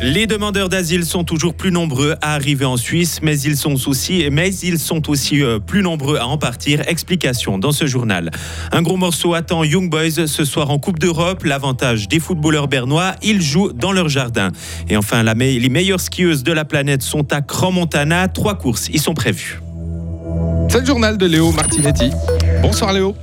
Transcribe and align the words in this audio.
Les 0.00 0.28
demandeurs 0.28 0.68
d'asile 0.68 1.04
sont 1.04 1.24
toujours 1.24 1.54
plus 1.54 1.72
nombreux 1.72 2.14
à 2.22 2.34
arriver 2.34 2.64
en 2.64 2.76
Suisse, 2.76 3.18
mais 3.20 3.40
ils 3.40 3.56
sont 3.56 3.88
aussi, 3.88 4.28
mais 4.30 4.54
ils 4.54 4.78
sont 4.78 5.10
aussi 5.10 5.42
euh, 5.42 5.58
plus 5.58 5.82
nombreux 5.82 6.18
à 6.18 6.26
en 6.26 6.38
partir. 6.38 6.88
Explication 6.88 7.58
dans 7.58 7.72
ce 7.72 7.84
journal. 7.84 8.30
Un 8.70 8.82
gros 8.82 8.96
morceau 8.96 9.34
attend 9.34 9.64
Young 9.64 9.90
Boys 9.90 10.28
ce 10.28 10.44
soir 10.44 10.70
en 10.70 10.78
Coupe 10.78 11.00
d'Europe. 11.00 11.42
L'avantage 11.42 12.06
des 12.06 12.20
footballeurs 12.20 12.68
bernois, 12.68 13.16
ils 13.22 13.42
jouent 13.42 13.72
dans 13.72 13.90
leur 13.90 14.08
jardin. 14.08 14.52
Et 14.88 14.96
enfin, 14.96 15.24
les 15.24 15.68
meilleures 15.68 16.00
skieuses 16.00 16.44
de 16.44 16.52
la 16.52 16.64
planète 16.64 17.02
sont 17.02 17.32
à 17.32 17.40
Crans-Montana. 17.40 18.28
Trois 18.28 18.56
courses 18.56 18.88
y 18.90 18.98
sont 18.98 19.14
prévues. 19.14 19.60
C'est 20.70 20.80
le 20.80 20.86
journal 20.86 21.18
de 21.18 21.26
Léo 21.26 21.50
Martinetti. 21.50 22.10
Bonsoir 22.62 22.92
Léo. 22.92 23.16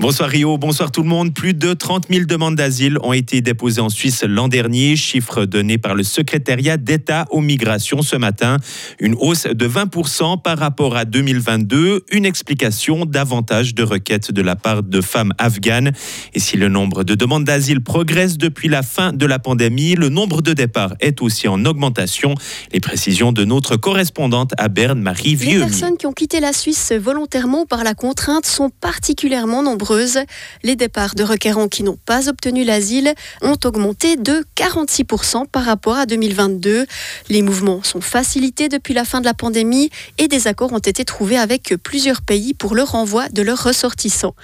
Bonsoir 0.00 0.30
Rio, 0.30 0.56
bonsoir 0.56 0.90
tout 0.90 1.02
le 1.02 1.10
monde. 1.10 1.34
Plus 1.34 1.52
de 1.52 1.74
30 1.74 2.06
000 2.08 2.24
demandes 2.24 2.54
d'asile 2.54 2.96
ont 3.02 3.12
été 3.12 3.42
déposées 3.42 3.82
en 3.82 3.90
Suisse 3.90 4.24
l'an 4.26 4.48
dernier, 4.48 4.96
chiffre 4.96 5.44
donné 5.44 5.76
par 5.76 5.94
le 5.94 6.04
secrétariat 6.04 6.78
d'État 6.78 7.26
aux 7.30 7.42
migrations 7.42 8.00
ce 8.00 8.16
matin. 8.16 8.56
Une 8.98 9.14
hausse 9.20 9.42
de 9.44 9.68
20% 9.68 10.40
par 10.40 10.56
rapport 10.56 10.96
à 10.96 11.04
2022, 11.04 12.06
une 12.12 12.24
explication 12.24 13.04
davantage 13.04 13.74
de 13.74 13.82
requêtes 13.82 14.32
de 14.32 14.40
la 14.40 14.56
part 14.56 14.82
de 14.82 15.02
femmes 15.02 15.34
afghanes. 15.36 15.92
Et 16.32 16.38
si 16.38 16.56
le 16.56 16.68
nombre 16.68 17.04
de 17.04 17.14
demandes 17.14 17.44
d'asile 17.44 17.82
progresse 17.82 18.38
depuis 18.38 18.70
la 18.70 18.82
fin 18.82 19.12
de 19.12 19.26
la 19.26 19.38
pandémie, 19.38 19.96
le 19.96 20.08
nombre 20.08 20.40
de 20.40 20.54
départs 20.54 20.94
est 21.00 21.20
aussi 21.20 21.46
en 21.46 21.62
augmentation. 21.66 22.34
Les 22.72 22.80
précisions 22.80 23.32
de 23.32 23.44
notre 23.44 23.76
correspondante 23.76 24.52
à 24.56 24.68
Berne, 24.68 25.02
Marie 25.02 25.34
Vieux. 25.34 25.60
Les 25.60 25.66
personnes 25.66 25.98
qui 25.98 26.06
ont 26.06 26.14
quitté 26.14 26.40
la 26.40 26.54
Suisse 26.54 26.90
volontairement 26.98 27.66
par 27.66 27.84
la 27.84 27.92
contrainte 27.92 28.46
sont 28.46 28.70
particulièrement 28.70 29.62
nombreuses. 29.62 29.89
Les 30.62 30.76
départs 30.76 31.14
de 31.14 31.24
requérants 31.24 31.68
qui 31.68 31.82
n'ont 31.82 31.98
pas 32.04 32.28
obtenu 32.28 32.62
l'asile 32.62 33.12
ont 33.42 33.56
augmenté 33.64 34.16
de 34.16 34.44
46% 34.56 35.46
par 35.48 35.64
rapport 35.64 35.96
à 35.96 36.06
2022. 36.06 36.86
Les 37.28 37.42
mouvements 37.42 37.82
sont 37.82 38.00
facilités 38.00 38.68
depuis 38.68 38.94
la 38.94 39.04
fin 39.04 39.20
de 39.20 39.24
la 39.24 39.34
pandémie 39.34 39.90
et 40.18 40.28
des 40.28 40.46
accords 40.46 40.72
ont 40.72 40.78
été 40.78 41.04
trouvés 41.04 41.38
avec 41.38 41.74
plusieurs 41.82 42.22
pays 42.22 42.54
pour 42.54 42.74
le 42.74 42.82
renvoi 42.82 43.28
de 43.30 43.42
leurs 43.42 43.62
ressortissants. 43.62 44.34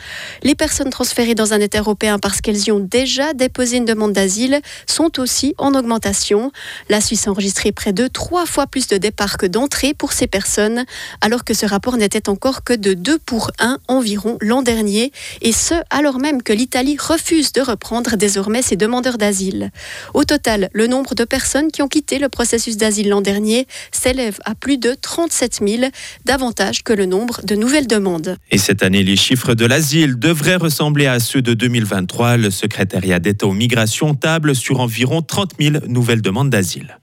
Les 0.42 0.54
personnes 0.54 0.90
transférées 0.90 1.36
dans 1.36 1.52
un 1.52 1.60
État 1.60 1.78
européen 1.78 2.18
parce 2.18 2.40
qu'elles 2.40 2.66
y 2.66 2.72
ont 2.72 2.80
déjà 2.80 3.32
déposé 3.32 3.76
une 3.76 3.84
demande 3.84 4.12
d'asile 4.12 4.60
sont 4.86 5.20
aussi 5.20 5.54
en 5.58 5.74
augmentation. 5.74 6.50
La 6.88 7.00
Suisse 7.00 7.28
a 7.28 7.30
enregistré 7.30 7.70
près 7.70 7.92
de 7.92 8.08
trois 8.08 8.46
fois 8.46 8.66
plus 8.66 8.88
de 8.88 8.96
départs 8.96 9.38
que 9.38 9.46
d'entrées 9.46 9.94
pour 9.94 10.12
ces 10.12 10.26
personnes, 10.26 10.84
alors 11.20 11.44
que 11.44 11.54
ce 11.54 11.66
rapport 11.66 11.96
n'était 11.96 12.28
encore 12.28 12.64
que 12.64 12.72
de 12.72 12.94
2 12.94 13.18
pour 13.18 13.52
1 13.58 13.78
environ 13.88 14.38
l'an 14.40 14.62
dernier, 14.62 15.12
et 15.40 15.52
ce 15.52 15.74
alors 15.90 16.18
même 16.18 16.42
que 16.42 16.52
l'Italie 16.52 16.96
refuse 16.98 17.52
de 17.52 17.60
reprendre 17.60 18.16
désormais 18.16 18.62
ses 18.62 18.76
demandeurs 18.76 19.18
d'asile. 19.18 19.70
Au 20.14 20.24
total, 20.24 20.70
le 20.72 20.86
nombre 20.86 21.14
de 21.14 21.24
personnes 21.24 21.70
qui 21.70 21.82
ont 21.82 21.88
quitté 21.88 22.18
le 22.18 22.28
processus 22.28 22.76
d'asile 22.76 23.08
l'an 23.08 23.20
dernier 23.20 23.66
s'élève 23.92 24.38
à 24.44 24.54
plus 24.54 24.78
de 24.78 24.94
37 25.00 25.60
000, 25.66 25.90
davantage 26.24 26.82
que 26.82 26.92
le 26.92 27.06
nombre 27.06 27.40
de 27.44 27.54
nouvelles 27.54 27.86
demandes. 27.86 28.36
Et 28.50 28.58
cette 28.58 28.82
année, 28.82 29.02
les 29.02 29.16
chiffres 29.16 29.54
de 29.54 29.66
l'asile 29.66 30.18
devraient 30.18 30.56
ressembler 30.56 31.06
à 31.06 31.20
ceux 31.20 31.42
de 31.42 31.54
2023. 31.54 32.36
Le 32.36 32.50
secrétariat 32.50 33.18
d'État 33.18 33.46
aux 33.46 33.52
migrations 33.52 34.14
table 34.14 34.54
sur 34.54 34.80
environ 34.80 35.22
30 35.22 35.52
000 35.60 35.76
nouvelles 35.88 36.22
demandes 36.22 36.50
d'asile. 36.50 36.98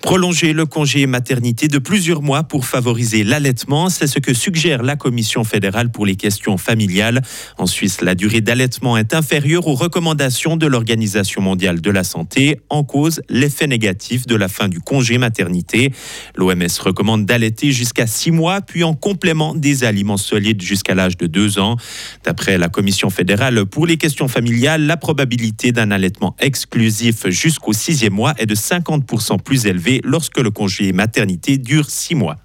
Prolonger 0.00 0.52
le 0.52 0.66
congé 0.66 1.06
maternité 1.06 1.68
de 1.68 1.78
plusieurs 1.78 2.22
mois 2.22 2.44
pour 2.44 2.66
favoriser 2.66 3.24
l'allaitement, 3.24 3.88
c'est 3.88 4.06
ce 4.06 4.18
que 4.18 4.34
suggère 4.34 4.82
la 4.82 4.96
Commission 4.96 5.44
fédérale 5.44 5.90
pour 5.90 6.06
les 6.06 6.16
questions 6.16 6.56
familiale. 6.58 7.22
En 7.58 7.63
Suisse, 7.66 8.00
la 8.00 8.14
durée 8.14 8.40
d'allaitement 8.40 8.96
est 8.96 9.14
inférieure 9.14 9.66
aux 9.66 9.74
recommandations 9.74 10.56
de 10.56 10.66
l'Organisation 10.66 11.42
mondiale 11.42 11.80
de 11.80 11.90
la 11.90 12.04
santé. 12.04 12.60
En 12.70 12.84
cause, 12.84 13.20
l'effet 13.28 13.66
négatif 13.66 14.26
de 14.26 14.36
la 14.36 14.48
fin 14.48 14.68
du 14.68 14.80
congé 14.80 15.18
maternité. 15.18 15.92
L'OMS 16.36 16.78
recommande 16.80 17.26
d'allaiter 17.26 17.72
jusqu'à 17.72 18.06
six 18.06 18.30
mois, 18.30 18.60
puis 18.60 18.84
en 18.84 18.94
complément 18.94 19.54
des 19.54 19.84
aliments 19.84 20.16
solides 20.16 20.62
jusqu'à 20.62 20.94
l'âge 20.94 21.16
de 21.16 21.26
deux 21.26 21.58
ans. 21.58 21.76
D'après 22.24 22.58
la 22.58 22.68
Commission 22.68 23.10
fédérale 23.10 23.66
pour 23.66 23.86
les 23.86 23.96
questions 23.96 24.28
familiales, 24.28 24.86
la 24.86 24.96
probabilité 24.96 25.72
d'un 25.72 25.90
allaitement 25.90 26.36
exclusif 26.38 27.28
jusqu'au 27.28 27.72
sixième 27.72 28.14
mois 28.14 28.34
est 28.38 28.46
de 28.46 28.54
50% 28.54 29.40
plus 29.40 29.66
élevée 29.66 30.00
lorsque 30.04 30.38
le 30.38 30.50
congé 30.50 30.92
maternité 30.92 31.58
dure 31.58 31.90
six 31.90 32.14
mois. 32.14 32.36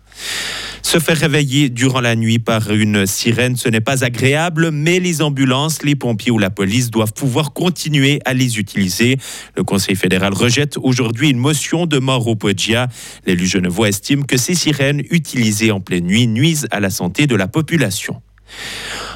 Se 0.81 0.99
faire 0.99 1.17
réveiller 1.17 1.69
durant 1.69 2.01
la 2.01 2.15
nuit 2.15 2.39
par 2.39 2.71
une 2.71 3.05
sirène, 3.05 3.55
ce 3.55 3.69
n'est 3.69 3.81
pas 3.81 4.03
agréable, 4.03 4.71
mais 4.71 4.99
les 4.99 5.21
ambulances, 5.21 5.83
les 5.83 5.95
pompiers 5.95 6.31
ou 6.31 6.39
la 6.39 6.49
police 6.49 6.89
doivent 6.89 7.13
pouvoir 7.13 7.53
continuer 7.53 8.19
à 8.25 8.33
les 8.33 8.57
utiliser. 8.57 9.17
Le 9.55 9.63
Conseil 9.63 9.95
fédéral 9.95 10.33
rejette 10.33 10.77
aujourd'hui 10.81 11.29
une 11.29 11.37
motion 11.37 11.85
de 11.85 11.99
mort 11.99 12.27
au 12.27 12.35
Podia. 12.35 12.87
L'élu 13.25 13.45
genevois 13.45 13.89
estime 13.89 14.25
que 14.25 14.37
ces 14.37 14.55
sirènes 14.55 15.03
utilisées 15.11 15.71
en 15.71 15.79
pleine 15.79 16.05
nuit 16.05 16.27
nuisent 16.27 16.67
à 16.71 16.79
la 16.79 16.89
santé 16.89 17.27
de 17.27 17.35
la 17.35 17.47
population. 17.47 18.21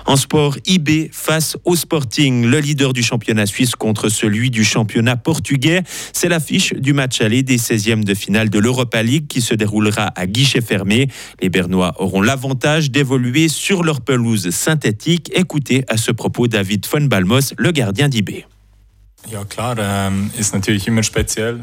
En 0.06 0.16
sport, 0.16 0.58
IB 0.66 1.10
face 1.12 1.58
au 1.64 1.76
Sporting, 1.76 2.46
le 2.46 2.60
leader 2.60 2.94
du 2.94 3.04
championnat 3.04 3.46
suisse 3.46 3.76
contre 3.76 4.10
celui 4.10 4.50
du 4.50 4.64
championnat 4.64 5.16
portugais. 5.16 5.84
C'est 6.12 6.30
l'affiche 6.30 6.74
du 6.74 6.94
match 6.94 7.22
aller 7.22 7.44
des 7.44 7.58
16e 7.58 8.04
de 8.04 8.14
finale 8.14 8.50
de 8.50 8.60
l'Europa 8.60 9.02
League 9.02 9.28
qui 9.28 9.42
se 9.42 9.54
déroulera 9.54 10.12
à 10.16 10.28
guichet 10.28 10.62
fermé. 10.62 11.08
Les 11.42 11.50
Bernois 11.50 11.94
auront 12.00 12.22
l'avantage 12.22 12.92
d'évoluer 12.92 13.48
sur 13.48 13.84
leur 13.84 14.02
pelouse 14.02 14.50
synthétique. 14.50 15.32
Écoutez 15.34 15.86
à 15.88 15.98
ce 15.98 16.12
propos 16.12 16.48
David 16.48 16.86
von 16.92 17.06
Balmos, 17.06 17.54
le 17.58 17.72
gardien 17.72 18.10
d'IB. 18.10 18.44
Ähm, 19.32 20.30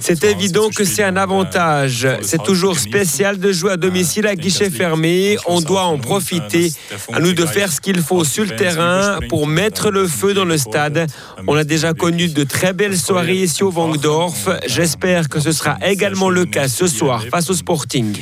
c'est 0.00 0.25
évident 0.25 0.71
que 0.71 0.84
c'est 0.84 1.03
un 1.03 1.16
äh, 1.16 1.19
avantage. 1.19 2.09
C'est 2.22 2.43
toujours 2.43 2.78
spécial 2.78 3.38
de 3.38 3.53
jouer 3.53 3.72
à 3.72 3.76
domicile 3.76 4.26
à 4.26 4.34
guichet 4.34 4.71
fermé. 4.71 5.37
On 5.47 5.60
doit 5.60 5.84
en 5.84 5.99
profiter. 5.99 6.72
À 7.12 7.20
nous 7.20 7.32
de 7.32 7.47
faire 7.47 7.70
ce 7.70 7.81
qu'il 7.81 8.00
faut 8.03 8.25
sur 8.25 8.44
le 8.44 8.56
terrain 8.56 9.19
pour 9.28 9.47
mettre 9.47 9.91
le 9.91 10.06
feu 10.06 10.34
dans 10.34 10.44
le 10.44 10.59
stade. 10.59 11.06
On 11.47 11.56
a 11.56 11.65
déjà 11.65 11.93
connu 11.93 12.28
de 12.28 12.44
très 12.44 12.72
belles 12.72 12.99
soirées 12.99 13.43
ici 13.43 13.62
au 13.62 13.70
Vangdorf. 13.70 14.49
J'espère 14.66 15.28
que 15.28 15.41
ce 15.41 15.53
sera 15.53 15.76
également 15.82 16.31
le 16.31 16.47
cas 16.47 16.69
ce 16.69 16.87
soir 16.87 17.25
face 17.31 17.50
au 17.50 17.54
Sporting. 17.54 18.16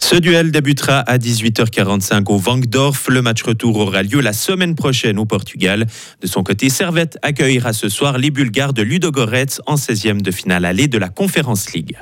Ce 0.00 0.14
duel 0.14 0.52
débutera 0.52 1.00
à 1.00 1.18
18h45 1.18 2.24
au 2.28 2.38
Vangdorf. 2.38 3.08
Le 3.08 3.20
match 3.20 3.42
retour 3.42 3.76
aura 3.78 4.02
lieu 4.02 4.20
la 4.20 4.32
semaine 4.32 4.74
prochaine 4.76 5.18
au 5.18 5.26
Portugal. 5.26 5.86
De 6.22 6.26
son 6.26 6.42
côté, 6.44 6.70
Servette 6.70 7.18
accueillera 7.20 7.72
ce 7.72 7.88
soir 7.88 8.16
les 8.16 8.30
Bulgares 8.30 8.72
de 8.72 8.80
Ludogorets 8.80 9.60
en 9.66 9.74
16e 9.74 10.22
de 10.22 10.30
finale 10.30 10.64
allée 10.64 10.86
de 10.86 10.98
la 10.98 11.08
Conference 11.08 11.72
League. 11.72 11.96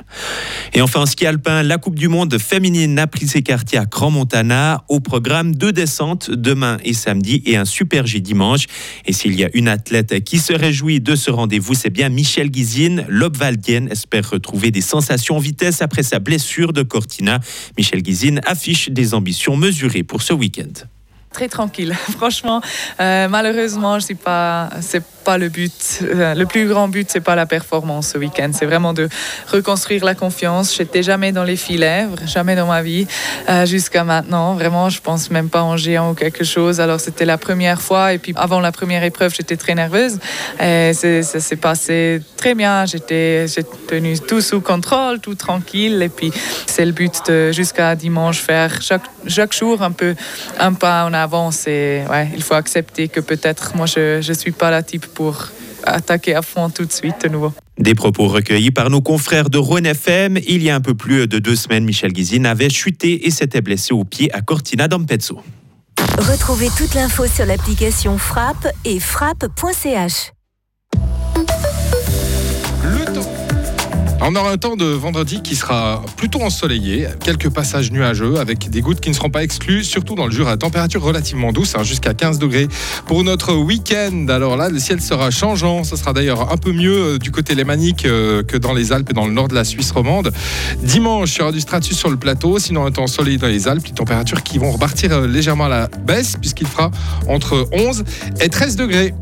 Et 0.74 0.82
enfin, 0.82 1.00
en 1.00 1.06
ski 1.06 1.26
alpin, 1.26 1.62
la 1.62 1.78
Coupe 1.78 1.98
du 1.98 2.08
Monde 2.08 2.38
féminine 2.38 2.98
a 2.98 3.06
pris 3.06 3.26
ses 3.26 3.42
quartiers 3.42 3.78
à 3.78 3.86
Grand 3.86 4.10
Montana. 4.10 4.84
Au 4.88 5.00
programme 5.00 5.54
deux 5.54 5.72
descentes 5.72 6.30
demain 6.30 6.76
et 6.84 6.92
samedi 6.92 7.42
et 7.46 7.56
un 7.56 7.64
super 7.64 8.06
G 8.06 8.20
dimanche. 8.20 8.66
Et 9.06 9.14
s'il 9.14 9.34
y 9.34 9.42
a 9.42 9.48
une 9.54 9.68
athlète 9.68 10.22
qui 10.22 10.38
se 10.38 10.52
réjouit 10.52 11.00
de 11.00 11.16
ce 11.16 11.30
rendez-vous, 11.30 11.74
c'est 11.74 11.90
bien 11.90 12.10
Michel 12.10 12.50
Guizine. 12.50 13.06
L'Obvaldienne 13.08 13.88
espère 13.90 14.30
retrouver 14.30 14.70
des 14.70 14.82
sensations 14.82 15.36
en 15.36 15.40
vitesse 15.40 15.80
après 15.82 16.02
sa 16.02 16.18
blessure 16.18 16.74
de 16.74 16.82
Cortina. 16.82 17.40
Guizine 17.94 18.40
affiche 18.46 18.88
des 18.90 19.14
ambitions 19.14 19.56
mesurées 19.56 20.02
pour 20.02 20.22
ce 20.22 20.32
week-end 20.32 20.86
très 21.36 21.48
tranquille. 21.48 21.92
Franchement, 22.16 22.62
euh, 22.98 23.28
malheureusement, 23.28 23.98
je 23.98 24.06
sais 24.06 24.14
pas, 24.14 24.70
c'est 24.80 25.02
pas 25.26 25.38
le 25.38 25.48
but. 25.48 25.72
Euh, 26.02 26.34
le 26.34 26.46
plus 26.46 26.68
grand 26.68 26.86
but, 26.86 27.10
c'est 27.10 27.20
pas 27.20 27.34
la 27.34 27.46
performance 27.46 28.12
ce 28.12 28.18
week-end. 28.18 28.50
C'est 28.52 28.64
vraiment 28.64 28.92
de 28.92 29.08
reconstruire 29.50 30.04
la 30.04 30.14
confiance. 30.14 30.72
J'étais 30.76 31.02
jamais 31.02 31.32
dans 31.32 31.42
les 31.42 31.56
filets, 31.56 32.06
jamais 32.26 32.54
dans 32.54 32.68
ma 32.68 32.80
vie 32.80 33.08
euh, 33.48 33.66
jusqu'à 33.66 34.04
maintenant. 34.04 34.54
Vraiment, 34.54 34.88
je 34.88 35.00
pense 35.00 35.28
même 35.32 35.48
pas 35.48 35.64
en 35.64 35.76
géant 35.76 36.12
ou 36.12 36.14
quelque 36.14 36.44
chose. 36.44 36.80
Alors 36.80 37.00
c'était 37.00 37.24
la 37.24 37.38
première 37.38 37.82
fois 37.82 38.12
et 38.12 38.18
puis 38.18 38.34
avant 38.36 38.60
la 38.60 38.70
première 38.70 39.02
épreuve, 39.02 39.34
j'étais 39.36 39.56
très 39.56 39.74
nerveuse. 39.74 40.20
Et 40.62 40.92
ça 40.92 41.40
s'est 41.40 41.56
passé 41.56 42.22
très 42.36 42.54
bien. 42.54 42.86
J'étais, 42.86 43.48
j'ai 43.48 43.64
tenu 43.88 44.16
tout 44.20 44.40
sous 44.40 44.60
contrôle, 44.60 45.18
tout 45.18 45.34
tranquille. 45.34 46.02
Et 46.02 46.08
puis 46.08 46.30
c'est 46.66 46.86
le 46.86 46.92
but 46.92 47.14
de 47.26 47.50
jusqu'à 47.50 47.96
dimanche 47.96 48.38
faire 48.38 48.80
chaque 48.80 49.10
chaque 49.26 49.52
jour 49.52 49.82
un 49.82 49.90
peu 49.90 50.14
un 50.60 50.72
pas 50.72 51.04
en 51.04 51.12
avant. 51.12 51.50
C'est 51.50 52.04
ouais, 52.08 52.28
il 52.36 52.44
faut 52.44 52.54
accepter 52.54 53.08
que 53.08 53.18
peut-être 53.18 53.74
moi 53.74 53.86
je 53.86 54.20
je 54.20 54.32
suis 54.32 54.52
pas 54.52 54.70
la 54.70 54.84
type 54.84 55.15
pour 55.16 55.48
attaquer 55.82 56.34
à 56.34 56.42
fond 56.42 56.70
tout 56.70 56.84
de 56.84 56.92
suite 56.92 57.22
de 57.24 57.28
nouveau. 57.28 57.52
Des 57.78 57.94
propos 57.94 58.28
recueillis 58.28 58.70
par 58.70 58.90
nos 58.90 59.00
confrères 59.00 59.50
de 59.50 59.58
Rhône 59.58 59.86
FM. 59.86 60.38
Il 60.46 60.62
y 60.62 60.70
a 60.70 60.76
un 60.76 60.80
peu 60.80 60.94
plus 60.94 61.26
de 61.26 61.38
deux 61.38 61.56
semaines, 61.56 61.84
Michel 61.84 62.12
Guizine 62.12 62.46
avait 62.46 62.70
chuté 62.70 63.26
et 63.26 63.30
s'était 63.30 63.60
blessé 63.60 63.92
au 63.92 64.04
pied 64.04 64.32
à 64.32 64.40
Cortina 64.42 64.88
d'Ampezzo. 64.88 65.40
Retrouvez 66.18 66.68
toute 66.76 66.94
l'info 66.94 67.26
sur 67.26 67.46
l'application 67.46 68.18
Frappe 68.18 68.68
et 68.84 69.00
frappe.ch. 69.00 70.32
On 74.20 74.34
aura 74.34 74.50
un 74.50 74.56
temps 74.56 74.76
de 74.76 74.86
vendredi 74.86 75.42
qui 75.42 75.54
sera 75.54 76.02
plutôt 76.16 76.40
ensoleillé, 76.42 77.06
quelques 77.22 77.50
passages 77.50 77.92
nuageux 77.92 78.38
avec 78.38 78.70
des 78.70 78.80
gouttes 78.80 79.00
qui 79.00 79.10
ne 79.10 79.14
seront 79.14 79.30
pas 79.30 79.44
exclues, 79.44 79.84
surtout 79.84 80.14
dans 80.14 80.26
le 80.26 80.32
Jura. 80.32 80.56
Température 80.56 81.02
relativement 81.02 81.52
douce, 81.52 81.74
hein, 81.76 81.82
jusqu'à 81.82 82.14
15 82.14 82.38
degrés 82.38 82.66
pour 83.06 83.22
notre 83.24 83.54
week-end. 83.54 84.26
Alors 84.28 84.56
là, 84.56 84.68
le 84.68 84.78
ciel 84.78 85.00
sera 85.00 85.30
changeant. 85.30 85.84
Ce 85.84 85.96
sera 85.96 86.12
d'ailleurs 86.12 86.50
un 86.50 86.56
peu 86.56 86.72
mieux 86.72 86.96
euh, 86.96 87.18
du 87.18 87.30
côté 87.30 87.54
lémanique 87.54 88.06
euh, 88.06 88.42
que 88.42 88.56
dans 88.56 88.72
les 88.72 88.92
Alpes 88.92 89.10
et 89.10 89.14
dans 89.14 89.26
le 89.26 89.32
nord 89.32 89.48
de 89.48 89.54
la 89.54 89.64
Suisse 89.64 89.90
romande. 89.92 90.32
Dimanche, 90.82 91.36
il 91.36 91.38
y 91.40 91.42
aura 91.42 91.52
du 91.52 91.60
stratus 91.60 91.96
sur 91.96 92.10
le 92.10 92.16
plateau, 92.16 92.58
sinon 92.58 92.86
un 92.86 92.90
temps 92.90 93.04
ensoleillé 93.04 93.38
dans 93.38 93.48
les 93.48 93.68
Alpes. 93.68 93.86
Les 93.86 93.92
températures 93.92 94.42
qui 94.42 94.58
vont 94.58 94.72
repartir 94.72 95.12
euh, 95.12 95.26
légèrement 95.26 95.66
à 95.66 95.68
la 95.68 95.88
baisse 95.88 96.36
puisqu'il 96.40 96.66
fera 96.66 96.90
entre 97.28 97.68
11 97.72 98.04
et 98.40 98.48
13 98.48 98.76
degrés. 98.76 99.14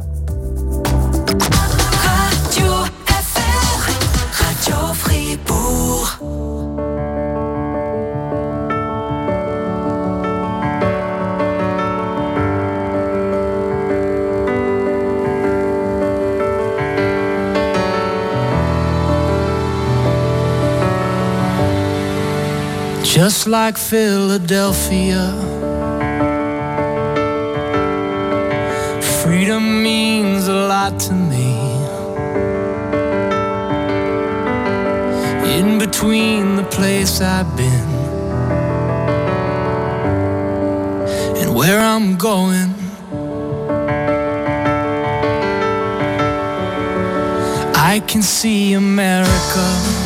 Just 23.14 23.46
like 23.46 23.78
Philadelphia. 23.78 25.30
Freedom 29.22 29.84
means 29.84 30.48
a 30.48 30.52
lot 30.52 30.98
to 30.98 31.14
me. 31.14 31.54
In 35.56 35.78
between 35.78 36.56
the 36.56 36.64
place 36.64 37.20
I've 37.20 37.56
been 37.56 37.88
and 41.40 41.54
where 41.54 41.78
I'm 41.78 42.16
going. 42.16 42.74
I 47.76 48.02
can 48.08 48.22
see 48.22 48.72
America. 48.72 50.03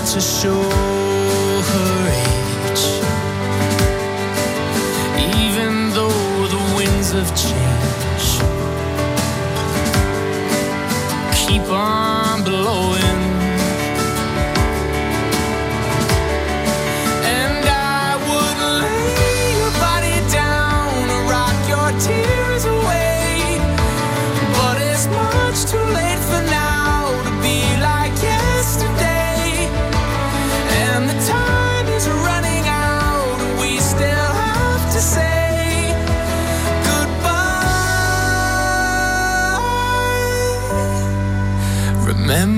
Not 0.00 0.08
to 0.08 0.20
show 0.20 0.62
her 1.70 1.94
age. 2.26 2.84
Even 5.46 5.90
though 5.90 6.48
the 6.54 6.62
winds 6.76 7.12
of 7.12 7.26
change 7.36 8.26
keep 11.46 11.62
on 11.70 12.42
blowing. 12.42 13.23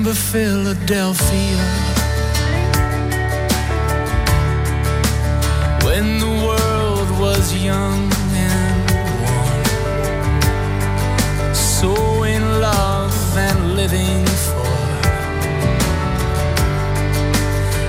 Remember 0.07 0.13
Philadelphia. 0.13 1.57
When 5.83 6.19
the 6.19 6.27
world 6.45 7.19
was 7.19 7.53
young 7.53 8.11
and 8.33 8.91
warm, 9.21 9.63
so 11.53 12.23
in 12.23 12.61
love 12.61 13.37
and 13.37 13.75
living 13.75 14.25
for 14.25 14.77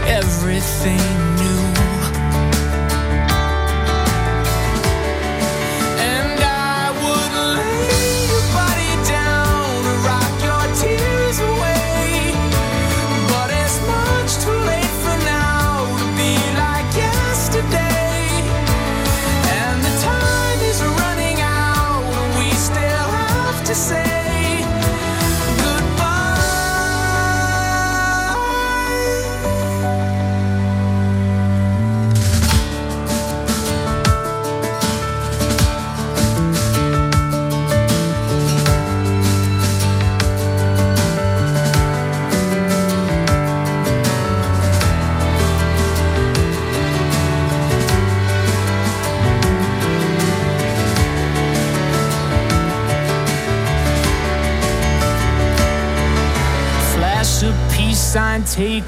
everything 0.06 1.38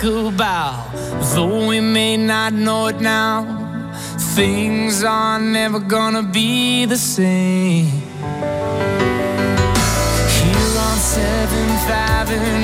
a 0.03 0.31
bow, 0.31 0.91
though 1.35 1.69
we 1.69 1.81
may 1.81 2.17
not 2.17 2.53
know 2.53 2.87
it 2.87 3.01
now. 3.01 3.45
Things 4.35 5.05
are 5.05 5.39
never 5.39 5.79
gonna 5.79 6.23
be 6.23 6.87
the 6.87 6.97
same. 6.97 7.87
Here 10.37 10.75
on 10.87 10.99
7th 10.99 11.91
Avenue, 11.91 12.60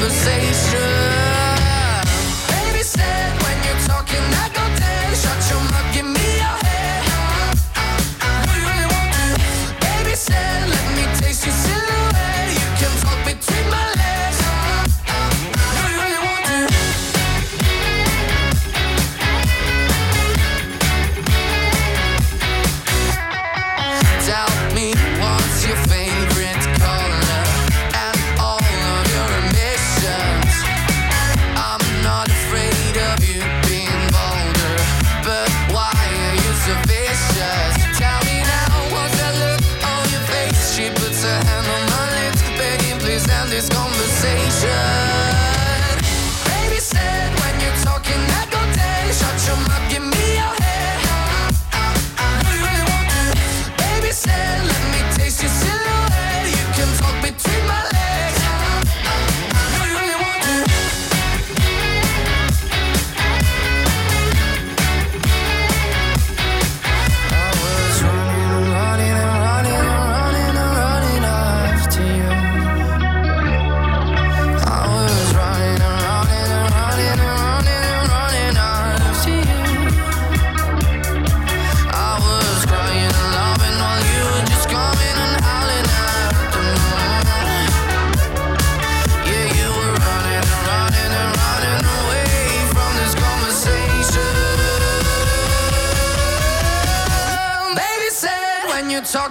conversation. 0.00 1.19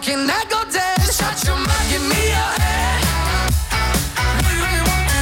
Can 0.01 0.29
I 0.29 0.46
go 0.50 0.63
dance? 0.72 1.18
Shut 1.18 1.44
your 1.46 1.58
mouth, 1.58 1.89
give 1.91 2.01
me 2.01 2.29
your 2.32 2.51
want 4.88 5.06
to? 5.12 5.22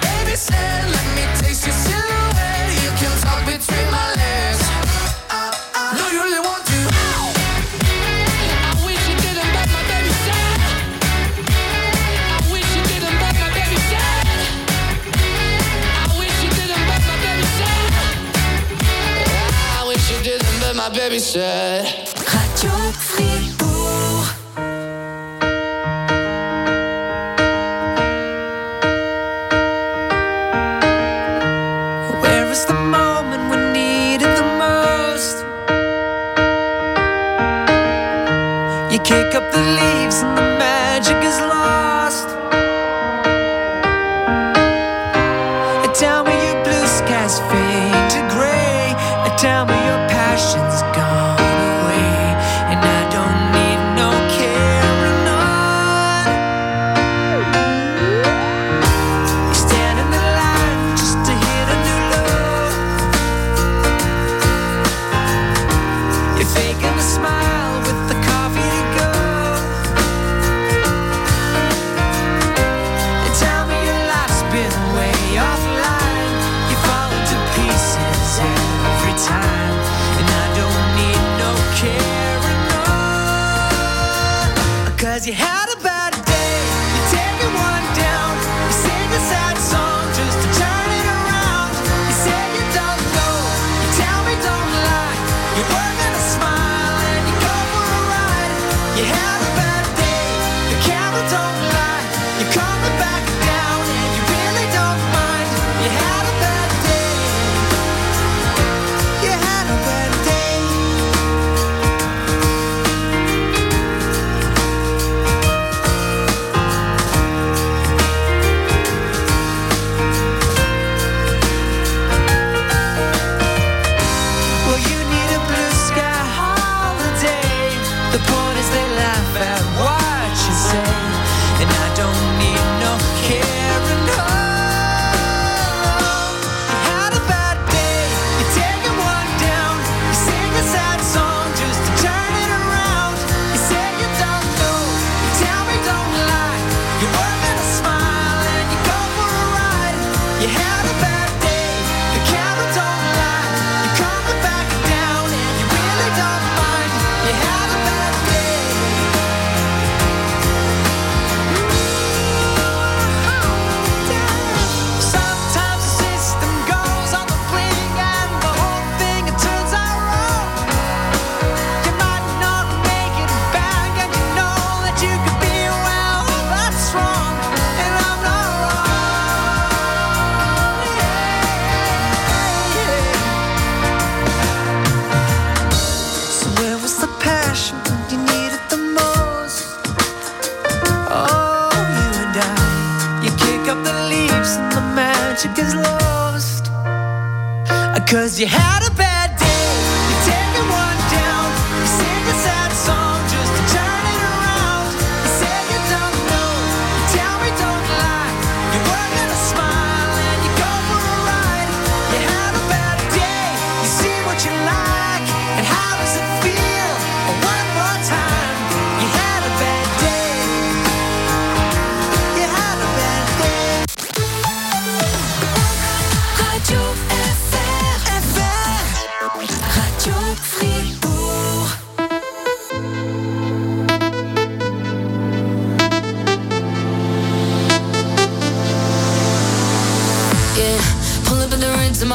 Baby 0.00 0.36
said, 0.36 0.84
let 0.96 1.06
me 1.14 1.24
taste 1.40 1.66
your 1.66 1.74
silhouette. 1.74 2.72
You 2.84 2.90
can 3.00 3.12
talk 3.20 3.44
between 3.44 3.90
my 3.90 4.14
legs. 4.16 4.62
No, 5.98 6.08
you 6.08 6.42
want. 6.42 6.64
My 20.84 20.90
baby 20.90 21.18
said 21.18 21.63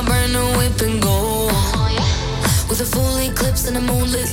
my 0.01 0.05
brand 0.05 0.33
new 0.33 0.47
whip 0.57 0.81
and 0.81 1.01
go. 1.01 1.09
Oh, 1.11 1.89
yeah. 1.91 2.69
With 2.69 2.79
a 2.81 2.85
full 2.85 3.17
eclipse 3.17 3.67
and 3.67 3.75
a 3.77 3.81
moonlit 3.81 4.31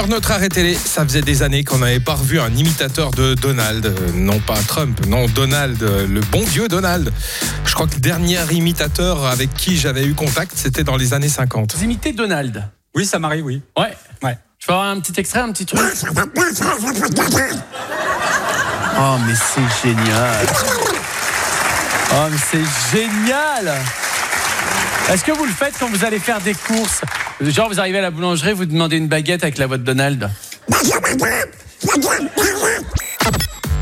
De 0.00 0.06
notre 0.06 0.30
arrêt 0.32 0.48
télé. 0.48 0.74
Ça 0.74 1.04
faisait 1.04 1.20
des 1.20 1.42
années 1.42 1.62
qu'on 1.62 1.78
n'avait 1.78 2.00
pas 2.00 2.14
revu 2.14 2.40
un 2.40 2.48
imitateur 2.54 3.10
de 3.10 3.34
Donald. 3.34 3.84
Euh, 3.84 3.94
non 4.14 4.40
pas 4.40 4.56
Trump, 4.66 4.98
non 5.06 5.26
Donald, 5.26 5.82
euh, 5.82 6.06
le 6.06 6.20
bon 6.20 6.42
Dieu 6.42 6.68
Donald. 6.68 7.12
Je 7.66 7.74
crois 7.74 7.86
que 7.86 7.94
le 7.94 8.00
dernier 8.00 8.38
imitateur 8.50 9.26
avec 9.26 9.52
qui 9.52 9.76
j'avais 9.76 10.06
eu 10.06 10.14
contact, 10.14 10.52
c'était 10.54 10.84
dans 10.84 10.96
les 10.96 11.12
années 11.12 11.28
50. 11.28 11.76
Vous 11.76 11.84
imitez 11.84 12.12
Donald? 12.14 12.66
Oui, 12.94 13.04
ça 13.04 13.18
m'arrive, 13.18 13.44
oui. 13.44 13.62
Ouais. 13.76 13.94
Ouais. 14.22 14.38
Je 14.58 14.66
peux 14.66 14.72
avoir 14.72 14.88
un 14.88 15.00
petit 15.00 15.20
extrait, 15.20 15.40
un 15.40 15.52
petit 15.52 15.66
truc? 15.66 15.80
Oh, 18.98 19.16
mais 19.26 19.34
c'est 19.34 19.86
génial 19.88 20.46
Oh, 22.12 22.26
mais 22.30 22.38
c'est 22.50 22.96
génial 22.96 23.74
Est-ce 25.10 25.24
que 25.24 25.32
vous 25.32 25.44
le 25.44 25.52
faites 25.52 25.74
quand 25.78 25.88
vous 25.90 26.04
allez 26.04 26.18
faire 26.18 26.40
des 26.40 26.54
courses? 26.54 27.02
Genre, 27.42 27.68
vous 27.68 27.80
arrivez 27.80 27.98
à 27.98 28.02
la 28.02 28.10
boulangerie, 28.10 28.52
vous 28.52 28.66
demandez 28.66 28.96
une 28.96 29.08
baguette 29.08 29.42
avec 29.42 29.56
la 29.58 29.66
voix 29.66 29.78
de 29.78 29.82
Donald 29.82 30.30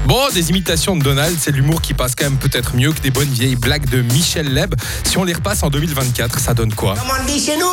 Bon, 0.07 0.29
des 0.33 0.51
imitations 0.51 0.97
de 0.97 1.03
Donald, 1.03 1.37
c'est 1.39 1.51
l'humour 1.51 1.83
qui 1.83 1.93
passe 1.93 2.15
quand 2.15 2.25
même 2.25 2.39
peut-être 2.39 2.77
mieux 2.77 2.93
que 2.93 3.01
des 3.01 3.11
bonnes 3.11 3.29
vieilles 3.29 3.57
blagues 3.57 3.89
de 3.91 4.01
Michel 4.01 4.55
Leb. 4.55 4.75
Si 5.05 5.19
on 5.19 5.25
les 5.25 5.35
repasse 5.35 5.63
en 5.63 5.71
2024, 5.71 6.39
ça 6.39 6.55
donne 6.55 6.73
quoi? 6.73 6.95
Comme 6.95 7.11
on 7.21 7.25
dit 7.27 7.45
chez 7.45 7.59
nous, 7.59 7.67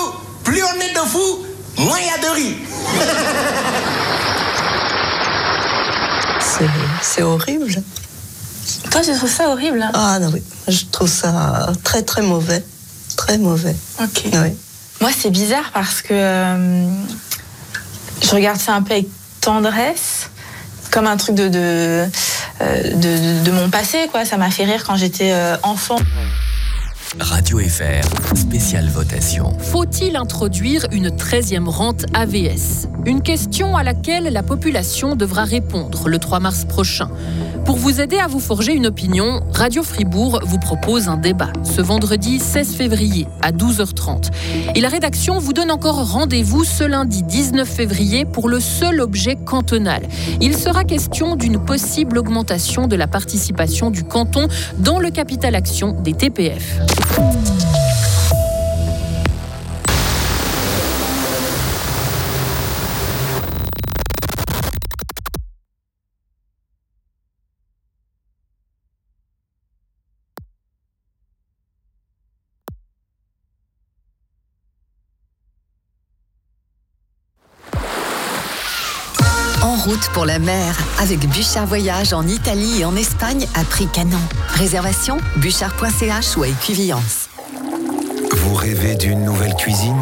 plus 0.44 0.62
on 0.64 0.80
est 0.82 0.94
de 0.94 1.08
fous, 1.08 1.46
moins 1.78 1.98
il 2.00 2.08
y 2.08 2.10
a 2.10 2.18
de 2.18 2.36
riz. 2.36 2.56
C'est- 7.02 7.22
horrible. 7.22 7.68
Toi, 8.90 9.02
tu 9.02 9.14
trouves 9.14 9.30
ça 9.32 9.50
horrible 9.50 9.82
hein? 9.82 9.92
Ah 9.94 10.20
non, 10.20 10.30
oui. 10.34 10.42
Je 10.68 10.86
trouve 10.92 11.10
ça 11.10 11.72
très 11.84 12.02
très 12.02 12.22
mauvais. 12.22 12.64
Très 13.16 13.38
mauvais. 13.38 13.76
Ok. 14.02 14.24
Oui. 14.34 14.56
Moi, 15.06 15.14
c'est 15.16 15.30
bizarre 15.30 15.70
parce 15.72 16.02
que 16.02 16.16
euh, 16.16 16.88
je 18.24 18.30
regarde 18.32 18.60
ça 18.60 18.74
un 18.74 18.82
peu 18.82 18.94
avec 18.94 19.06
tendresse, 19.40 20.32
comme 20.90 21.06
un 21.06 21.16
truc 21.16 21.36
de, 21.36 21.48
de, 21.48 22.10
euh, 22.62 23.44
de, 23.44 23.52
mon 23.52 23.70
passé. 23.70 24.08
Quoi. 24.10 24.26
Ça 24.26 24.38
m'a 24.38 24.50
fait 24.50 24.66
rire 24.66 24.84
quand 24.84 24.96
j'étais 24.96 25.32
euh, 25.32 25.58
enfant. 25.62 25.98
Radio 27.20 27.60
FR, 27.60 28.36
spéciale 28.36 28.90
votation. 28.90 29.58
Faut-il 29.60 30.18
introduire 30.18 30.86
une 30.92 31.08
13e 31.08 31.68
rente 31.68 32.06
AVS 32.14 32.88
Une 33.06 33.22
question 33.22 33.78
à 33.78 33.84
laquelle 33.84 34.26
la 34.26 34.44
population 34.44 35.16
devra 35.16 35.46
répondre 35.46 36.10
le 36.10 36.20
3 36.20 36.42
mars 36.42 36.66
prochain. 36.66 37.10
Pour 37.64 37.78
vous 37.78 38.02
aider 38.02 38.18
à 38.20 38.28
vous 38.28 38.40
forger 38.40 38.74
une 38.74 38.86
opinion, 38.86 39.42
Radio 39.54 39.82
Fribourg 39.82 40.42
vous 40.44 40.60
propose 40.60 41.08
un 41.08 41.18
débat 41.18 41.52
ce 41.64 41.82
vendredi 41.82 42.38
16 42.38 42.76
février 42.76 43.28
à 43.42 43.52
12h30. 43.52 44.30
Et 44.76 44.82
la 44.82 44.90
rédaction 44.90 45.40
vous 45.40 45.54
donne 45.54 45.72
encore 45.72 46.12
rendez-vous 46.12 46.64
ce 46.64 46.84
lundi 46.84 47.24
19 47.24 47.68
février 47.68 48.26
pour 48.26 48.50
le 48.50 48.60
seul 48.60 49.00
objet 49.02 49.36
cantonal. 49.36 50.04
Il 50.42 50.56
sera 50.56 50.84
question 50.84 51.36
d'une 51.36 51.64
possible 51.64 52.18
augmentation 52.18 52.88
de 52.88 52.96
la 52.96 53.08
participation 53.08 53.90
du 53.90 54.04
canton 54.04 54.48
dans 54.78 55.00
le 55.00 55.10
capital 55.10 55.56
action 55.56 55.94
des 55.94 56.14
TPF. 56.14 56.80
En 57.14 57.65
pour 80.14 80.26
la 80.26 80.40
mer 80.40 80.78
avec 81.00 81.20
Bouchard 81.28 81.68
Voyage 81.68 82.14
en 82.14 82.28
Italie 82.28 82.82
et 82.82 82.86
en 82.86 82.96
Espagne 82.96 83.48
à 83.56 83.64
prix 83.64 83.88
canon. 83.88 84.20
Réservation 84.50 85.18
bouchard.ch 85.38 86.38
ou 86.38 86.44
à 86.44 86.48
Écuviance. 86.48 87.30
Vous 88.32 88.54
rêvez 88.54 88.96
d'une 88.96 89.24
nouvelle 89.24 89.54
cuisine? 89.56 90.00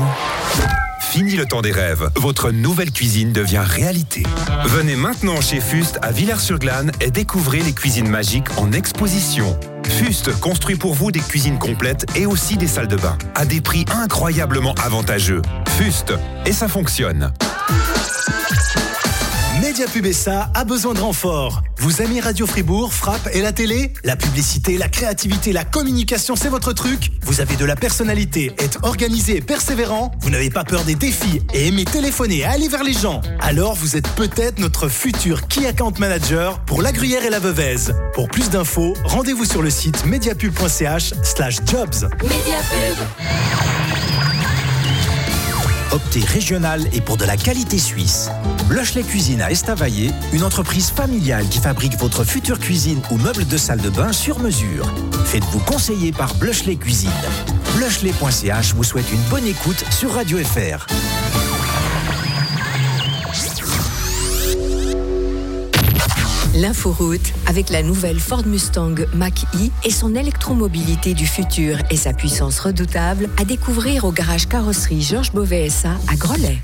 Fini 0.99 1.35
le 1.35 1.45
temps 1.45 1.61
des 1.61 1.71
rêves, 1.71 2.09
votre 2.15 2.51
nouvelle 2.51 2.91
cuisine 2.91 3.33
devient 3.33 3.63
réalité. 3.63 4.23
Venez 4.65 4.95
maintenant 4.95 5.39
chez 5.41 5.59
Fuste 5.59 5.99
à 6.01 6.11
Villers-sur-Glane 6.11 6.91
et 7.01 7.11
découvrez 7.11 7.59
les 7.59 7.73
cuisines 7.73 8.09
magiques 8.09 8.47
en 8.57 8.71
exposition. 8.71 9.59
Fuste 9.85 10.31
construit 10.39 10.75
pour 10.75 10.95
vous 10.95 11.11
des 11.11 11.19
cuisines 11.19 11.59
complètes 11.59 12.05
et 12.15 12.25
aussi 12.25 12.57
des 12.57 12.67
salles 12.67 12.87
de 12.87 12.95
bain, 12.95 13.17
à 13.35 13.45
des 13.45 13.61
prix 13.61 13.85
incroyablement 13.93 14.73
avantageux. 14.83 15.43
Fuste, 15.77 16.13
et 16.45 16.53
ça 16.53 16.67
fonctionne. 16.67 17.31
Mediapub 19.73 20.11
SA 20.11 20.51
a 20.53 20.65
besoin 20.65 20.93
de 20.93 20.99
renfort. 20.99 21.63
Vous 21.79 22.03
aimez 22.03 22.19
Radio 22.19 22.45
Fribourg, 22.45 22.93
Frappe 22.93 23.27
et 23.33 23.41
la 23.41 23.51
télé? 23.51 23.91
La 24.03 24.15
publicité, 24.15 24.77
la 24.77 24.87
créativité, 24.87 25.51
la 25.51 25.65
communication, 25.65 26.35
c'est 26.35 26.49
votre 26.49 26.73
truc? 26.73 27.11
Vous 27.23 27.41
avez 27.41 27.55
de 27.55 27.65
la 27.65 27.75
personnalité, 27.75 28.53
êtes 28.59 28.77
organisé 28.83 29.37
et 29.37 29.41
persévérant? 29.41 30.11
Vous 30.21 30.29
n'avez 30.29 30.51
pas 30.51 30.63
peur 30.63 30.83
des 30.83 30.93
défis 30.93 31.41
et 31.55 31.69
aimez 31.69 31.85
téléphoner 31.85 32.41
et 32.41 32.45
aller 32.45 32.67
vers 32.67 32.83
les 32.83 32.93
gens? 32.93 33.23
Alors 33.39 33.73
vous 33.73 33.95
êtes 33.95 34.07
peut-être 34.09 34.59
notre 34.59 34.89
futur 34.89 35.47
Key 35.47 35.65
Account 35.65 35.93
Manager 35.97 36.59
pour 36.65 36.83
la 36.83 36.91
Gruyère 36.91 37.25
et 37.25 37.31
la 37.31 37.39
Veuvez. 37.39 37.77
Pour 38.13 38.27
plus 38.27 38.51
d'infos, 38.51 38.93
rendez-vous 39.05 39.45
sur 39.45 39.63
le 39.63 39.71
site 39.71 40.05
mediapub.ch 40.05 41.15
slash 41.23 41.57
jobs. 41.65 42.11
Optez 45.93 46.21
régional 46.25 46.81
et 46.91 47.01
pour 47.01 47.17
de 47.17 47.23
la 47.23 47.37
qualité 47.37 47.77
suisse. 47.77 48.31
Blochelet 48.67 49.03
Cuisine 49.03 49.43
à 49.43 49.51
Estavayer, 49.51 50.09
une 50.33 50.43
entreprise 50.43 50.89
familiale 50.89 51.47
qui 51.49 51.59
fabrique 51.59 51.99
votre 51.99 52.23
future 52.23 52.57
cuisine 52.57 52.99
ou 53.11 53.17
meubles 53.17 53.45
de 53.45 53.57
salle 53.57 53.79
de 53.79 53.91
bain 53.91 54.11
sur 54.11 54.39
mesure. 54.39 54.91
Faites-vous 55.25 55.59
conseiller 55.59 56.11
par 56.11 56.33
Blochelet 56.33 56.77
Cuisine. 56.77 57.11
Blochelet.ch 57.75 58.73
vous 58.73 58.83
souhaite 58.83 59.11
une 59.11 59.21
bonne 59.29 59.45
écoute 59.45 59.85
sur 59.91 60.13
Radio 60.13 60.39
FR. 60.39 60.87
L'inforoute 66.55 67.33
avec 67.47 67.71
la 67.71 67.81
nouvelle 67.81 68.19
Ford 68.19 68.45
Mustang 68.45 68.93
Mach-E 69.15 69.71
et 69.83 69.89
son 69.89 70.13
électromobilité 70.13 71.15
du 71.15 71.25
futur 71.25 71.77
et 71.89 71.97
sa 71.97 72.13
puissance 72.13 72.59
redoutable 72.59 73.27
à 73.37 73.45
découvrir 73.45 74.05
au 74.05 74.11
garage 74.11 74.47
carrosserie 74.47 75.01
Georges 75.01 75.31
Beauvais 75.31 75.69
SA 75.69 75.97
à 76.07 76.15
Grelais. 76.15 76.59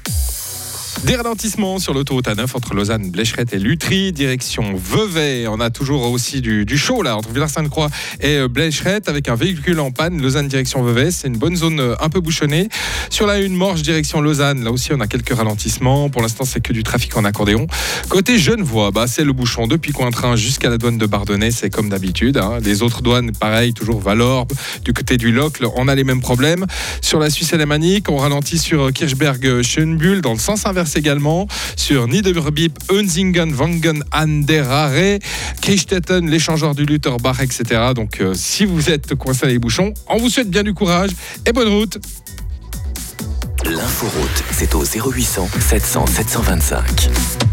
Des 1.05 1.15
ralentissements 1.15 1.79
sur 1.79 1.93
l'autoroute 1.93 2.27
A9 2.27 2.45
entre 2.53 2.73
Lausanne, 2.75 3.09
Blécherette 3.09 3.53
et 3.53 3.57
Lutry, 3.57 4.11
direction 4.11 4.75
Vevey. 4.75 5.47
On 5.47 5.59
a 5.59 5.69
toujours 5.69 6.03
aussi 6.11 6.41
du, 6.41 6.65
du 6.65 6.77
chaud 6.77 7.01
là 7.01 7.15
entre 7.15 7.29
Villars-Sainte-Croix 7.31 7.89
et 8.19 8.35
euh, 8.37 8.47
Blécherette 8.47 9.07
avec 9.09 9.27
un 9.29 9.35
véhicule 9.35 9.79
en 9.79 9.91
panne. 9.91 10.21
Lausanne 10.21 10.47
direction 10.49 10.83
Vevey, 10.83 11.09
c'est 11.09 11.27
une 11.29 11.37
bonne 11.37 11.55
zone 11.55 11.79
euh, 11.79 11.95
un 11.99 12.09
peu 12.09 12.19
bouchonnée. 12.19 12.67
Sur 13.09 13.25
la 13.27 13.35
1 13.35 13.49
Morge 13.49 13.81
direction 13.81 14.21
Lausanne, 14.21 14.63
là 14.63 14.71
aussi 14.71 14.91
on 14.93 14.99
a 14.99 15.07
quelques 15.07 15.33
ralentissements. 15.33 16.09
Pour 16.09 16.21
l'instant 16.21 16.43
c'est 16.45 16.59
que 16.59 16.73
du 16.73 16.83
trafic 16.83 17.15
en 17.17 17.23
accordéon. 17.23 17.65
Côté 18.09 18.37
Genevois, 18.37 18.91
bah, 18.91 19.05
c'est 19.07 19.23
le 19.23 19.33
bouchon 19.33 19.67
depuis 19.67 19.93
Cointrin 19.93 20.35
jusqu'à 20.35 20.69
la 20.69 20.77
douane 20.77 20.97
de 20.97 21.05
Bardonnay, 21.07 21.49
c'est 21.51 21.69
comme 21.71 21.89
d'habitude. 21.89 22.37
hein. 22.37 22.59
Les 22.61 22.83
autres 22.83 23.01
douanes, 23.01 23.31
pareil, 23.31 23.73
toujours 23.73 23.99
Valorbe. 24.01 24.51
Du 24.83 24.93
côté 24.93 25.17
du 25.17 25.31
Locle, 25.31 25.65
on 25.75 25.87
a 25.87 25.95
les 25.95 26.03
mêmes 26.03 26.21
problèmes. 26.21 26.65
Sur 27.01 27.19
la 27.19 27.29
Suisse 27.31 27.53
alémanique, 27.53 28.09
on 28.09 28.17
ralentit 28.17 28.59
sur 28.59 28.87
euh, 28.87 28.91
Kirchberg-Schönbuhl 28.91 30.19
dans 30.21 30.33
le 30.33 30.39
sens 30.39 30.65
inverse 30.65 30.88
également. 30.95 31.47
Sur 31.75 32.07
Niederbiep, 32.07 32.77
Unzingen, 32.91 33.53
Wangen, 33.53 34.03
Anderare, 34.11 35.19
Kirchstetten, 35.61 36.29
l'échangeur 36.29 36.75
du 36.75 36.85
Lutherbach, 36.85 37.41
etc. 37.41 37.91
Donc 37.95 38.21
euh, 38.21 38.33
si 38.33 38.65
vous 38.65 38.89
êtes 38.89 39.15
coincé 39.15 39.41
dans 39.41 39.47
les 39.47 39.59
bouchons, 39.59 39.93
on 40.07 40.17
vous 40.17 40.29
souhaite 40.29 40.49
bien 40.49 40.63
du 40.63 40.73
courage 40.73 41.11
et 41.45 41.51
bonne 41.51 41.69
route. 41.69 41.99
L'inforoute, 43.65 44.43
c'est 44.51 44.73
au 44.73 44.83
0800 44.83 45.49
700 45.59 46.05
725. 46.07 47.48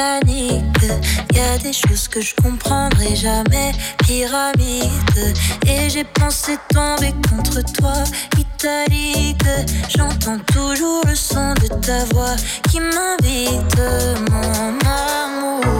titanic. 0.00 0.64
Y 1.34 1.40
a 1.40 1.58
des 1.58 1.72
choses 1.72 2.08
que 2.08 2.20
je 2.20 2.34
comprendrai 2.42 3.14
jamais, 3.14 3.72
pyramide. 4.06 5.34
Et 5.66 5.90
j'ai 5.90 6.04
pensé 6.04 6.56
tomber 6.72 7.12
contre 7.28 7.60
toi, 7.72 8.04
italique. 8.38 9.42
J'entends 9.88 10.38
toujours 10.52 11.02
le 11.06 11.14
son 11.14 11.54
de 11.54 11.68
ta 11.80 12.04
voix 12.12 12.36
qui 12.70 12.80
m'invite, 12.80 13.80
mon 14.30 14.78
amour. 14.88 15.79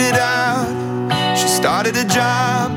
it 0.00 0.16
out. 0.16 0.68
She 1.36 1.46
started 1.48 1.96
a 1.96 2.04
job, 2.04 2.72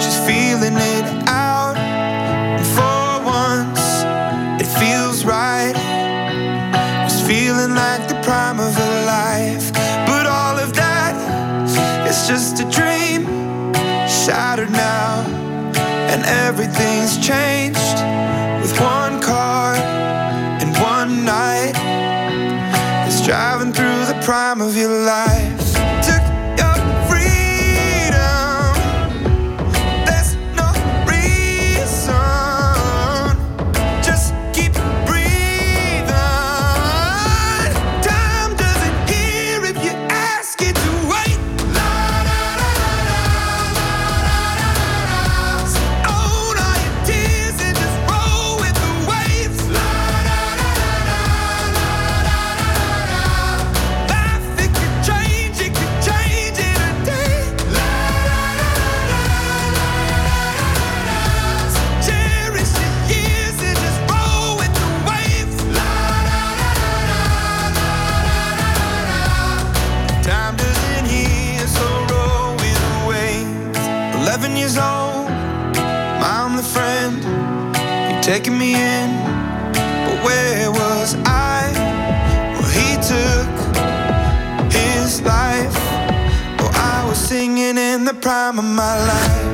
she's 0.00 0.18
feeling 0.26 0.76
it 0.76 1.06
out. 1.28 1.76
And 1.76 2.66
for 2.76 3.24
once, 3.24 3.84
it 4.62 4.68
feels 4.80 5.24
right. 5.24 5.74
Was 7.04 7.20
feeling 7.26 7.74
like 7.74 8.08
the 8.08 8.18
prime 8.22 8.58
of 8.60 8.74
her 8.74 8.96
life. 9.06 9.72
But 10.06 10.26
all 10.26 10.58
of 10.58 10.72
that 10.74 11.14
is 12.08 12.26
just 12.26 12.60
a 12.60 12.66
dream, 12.70 13.26
shattered 14.08 14.70
now. 14.70 15.24
And 16.12 16.24
everything's 16.46 17.16
changed 17.18 17.98
with 18.62 18.72
one 18.80 19.20
car 19.20 19.74
and 20.62 20.70
one 20.78 21.24
night. 21.24 21.74
It's 23.06 23.24
driving 23.26 23.72
through 23.72 24.06
the 24.06 24.18
prime 24.22 24.60
of 24.60 24.76
your 24.76 25.04
life. 25.04 25.33
years 74.64 74.78
old. 74.78 75.28
I'm 76.24 76.56
the 76.56 76.62
friend 76.62 77.22
you're 78.10 78.22
taking 78.22 78.56
me 78.56 78.74
in, 78.74 79.10
but 80.06 80.16
where 80.24 80.70
was 80.70 81.14
I? 81.26 81.60
Well, 82.54 82.70
he 82.78 82.90
took 83.12 83.52
his 84.72 85.20
life. 85.20 85.76
Well, 86.58 86.72
I 86.72 87.04
was 87.06 87.18
singing 87.18 87.76
in 87.76 88.04
the 88.06 88.14
prime 88.14 88.58
of 88.58 88.64
my 88.64 88.94
life. 89.12 89.53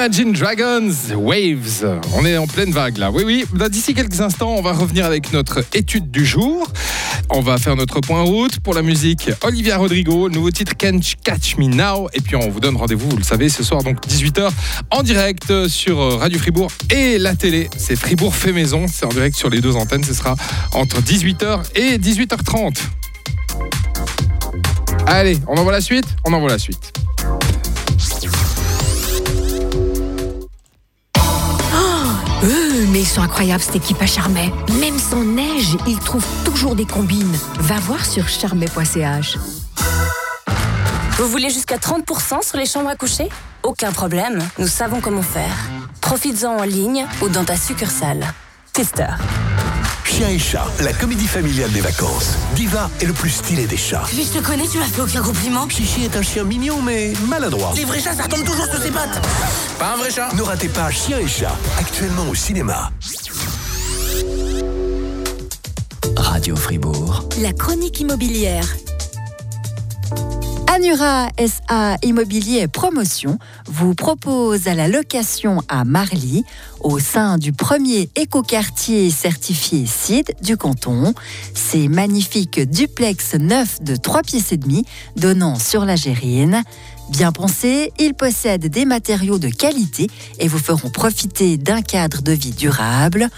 Imagine 0.00 0.32
Dragons 0.32 0.94
Waves. 1.14 2.00
On 2.14 2.24
est 2.24 2.38
en 2.38 2.46
pleine 2.46 2.72
vague 2.72 2.96
là. 2.96 3.10
Oui, 3.10 3.22
oui. 3.22 3.44
Bah, 3.52 3.68
D'ici 3.68 3.92
quelques 3.92 4.22
instants, 4.22 4.54
on 4.56 4.62
va 4.62 4.72
revenir 4.72 5.04
avec 5.04 5.30
notre 5.34 5.62
étude 5.74 6.10
du 6.10 6.24
jour. 6.24 6.66
On 7.28 7.42
va 7.42 7.58
faire 7.58 7.76
notre 7.76 8.00
point 8.00 8.22
route 8.22 8.60
pour 8.60 8.72
la 8.72 8.80
musique. 8.80 9.30
Olivia 9.42 9.76
Rodrigo, 9.76 10.30
nouveau 10.30 10.50
titre 10.50 10.72
Catch 10.74 11.58
Me 11.58 11.66
Now. 11.66 12.08
Et 12.14 12.22
puis 12.22 12.34
on 12.34 12.48
vous 12.48 12.60
donne 12.60 12.76
rendez-vous, 12.78 13.10
vous 13.10 13.18
le 13.18 13.22
savez, 13.22 13.50
ce 13.50 13.62
soir 13.62 13.82
donc 13.82 13.98
18h 14.06 14.48
en 14.90 15.02
direct 15.02 15.68
sur 15.68 16.18
Radio 16.18 16.38
Fribourg 16.38 16.72
et 16.88 17.18
la 17.18 17.34
télé. 17.34 17.68
C'est 17.76 17.94
Fribourg 17.94 18.34
fait 18.34 18.54
maison. 18.54 18.86
C'est 18.90 19.04
en 19.04 19.10
direct 19.10 19.36
sur 19.36 19.50
les 19.50 19.60
deux 19.60 19.76
antennes. 19.76 20.02
Ce 20.04 20.14
sera 20.14 20.34
entre 20.72 21.02
18h 21.02 21.60
et 21.74 21.98
18h30. 21.98 22.78
Allez, 25.06 25.38
on 25.46 25.58
envoie 25.58 25.72
la 25.72 25.82
suite? 25.82 26.06
On 26.24 26.32
envoie 26.32 26.48
la 26.48 26.58
suite. 26.58 26.90
Euh, 32.42 32.86
mais 32.90 33.00
ils 33.00 33.06
sont 33.06 33.22
incroyables 33.22 33.62
cette 33.62 33.76
équipe 33.76 34.00
à 34.00 34.06
Charmet. 34.06 34.50
Même 34.80 34.98
sans 34.98 35.24
neige, 35.24 35.76
ils 35.86 35.98
trouvent 35.98 36.26
toujours 36.44 36.74
des 36.74 36.86
combines. 36.86 37.36
Va 37.58 37.78
voir 37.80 38.04
sur 38.04 38.28
charmet.ch. 38.28 39.38
Vous 41.18 41.28
voulez 41.28 41.50
jusqu'à 41.50 41.76
30% 41.76 42.42
sur 42.42 42.56
les 42.56 42.66
chambres 42.66 42.88
à 42.88 42.96
coucher? 42.96 43.28
Aucun 43.62 43.92
problème, 43.92 44.38
nous 44.58 44.68
savons 44.68 45.00
comment 45.00 45.22
faire. 45.22 45.54
Profites-en 46.00 46.56
en 46.56 46.64
ligne 46.64 47.06
ou 47.20 47.28
dans 47.28 47.44
ta 47.44 47.56
succursale. 47.56 48.24
Tester. 48.72 49.06
Chien 50.10 50.28
et 50.28 50.40
chat, 50.40 50.66
la 50.80 50.92
comédie 50.92 51.28
familiale 51.28 51.70
des 51.70 51.80
vacances. 51.80 52.34
Diva 52.56 52.90
est 53.00 53.04
le 53.04 53.12
plus 53.12 53.30
stylé 53.30 53.66
des 53.68 53.76
chats. 53.76 54.02
Mais 54.16 54.24
je 54.24 54.40
te 54.40 54.44
connais, 54.44 54.66
tu 54.66 54.78
m'as 54.78 54.84
fait 54.86 55.02
aucun 55.02 55.22
compliment. 55.22 55.68
Chichi 55.68 56.04
est 56.04 56.16
un 56.16 56.22
chien 56.22 56.42
mignon 56.42 56.82
mais 56.82 57.12
maladroit. 57.28 57.72
Les 57.76 57.84
vrais 57.84 58.00
chats, 58.00 58.16
ça 58.16 58.24
retombe 58.24 58.44
toujours 58.44 58.64
sur 58.64 58.82
ses 58.82 58.90
pattes. 58.90 59.24
Pas 59.78 59.94
un 59.94 59.96
vrai 59.98 60.10
chat. 60.10 60.30
Ne 60.34 60.42
ratez 60.42 60.68
pas 60.68 60.90
Chien 60.90 61.18
et 61.20 61.28
chat, 61.28 61.56
actuellement 61.78 62.28
au 62.28 62.34
cinéma. 62.34 62.90
Radio 66.16 66.56
Fribourg. 66.56 67.28
La 67.40 67.52
chronique 67.52 68.00
immobilière. 68.00 68.66
Anura 70.72 71.30
SA 71.36 71.96
Immobilier 72.04 72.68
Promotion 72.68 73.40
vous 73.66 73.96
propose 73.96 74.68
à 74.68 74.74
la 74.74 74.86
location 74.86 75.64
à 75.68 75.84
Marly, 75.84 76.44
au 76.78 77.00
sein 77.00 77.38
du 77.38 77.52
premier 77.52 78.08
écoquartier 78.14 79.10
certifié 79.10 79.84
CID 79.84 80.36
du 80.42 80.56
canton, 80.56 81.12
ces 81.54 81.88
magnifiques 81.88 82.60
duplex 82.60 83.34
neufs 83.34 83.82
de 83.82 83.96
3 83.96 84.22
pièces 84.22 84.52
et 84.52 84.58
demi 84.58 84.84
donnant 85.16 85.56
sur 85.56 85.84
la 85.84 85.96
Gérine. 85.96 86.62
Bien 87.10 87.32
pensés, 87.32 87.92
ils 87.98 88.14
possèdent 88.14 88.66
des 88.66 88.84
matériaux 88.84 89.38
de 89.38 89.48
qualité 89.48 90.08
et 90.38 90.48
vous 90.48 90.58
feront 90.58 90.90
profiter 90.90 91.56
d'un 91.56 91.82
cadre 91.82 92.22
de 92.22 92.32
vie 92.32 92.52
durable 92.52 93.28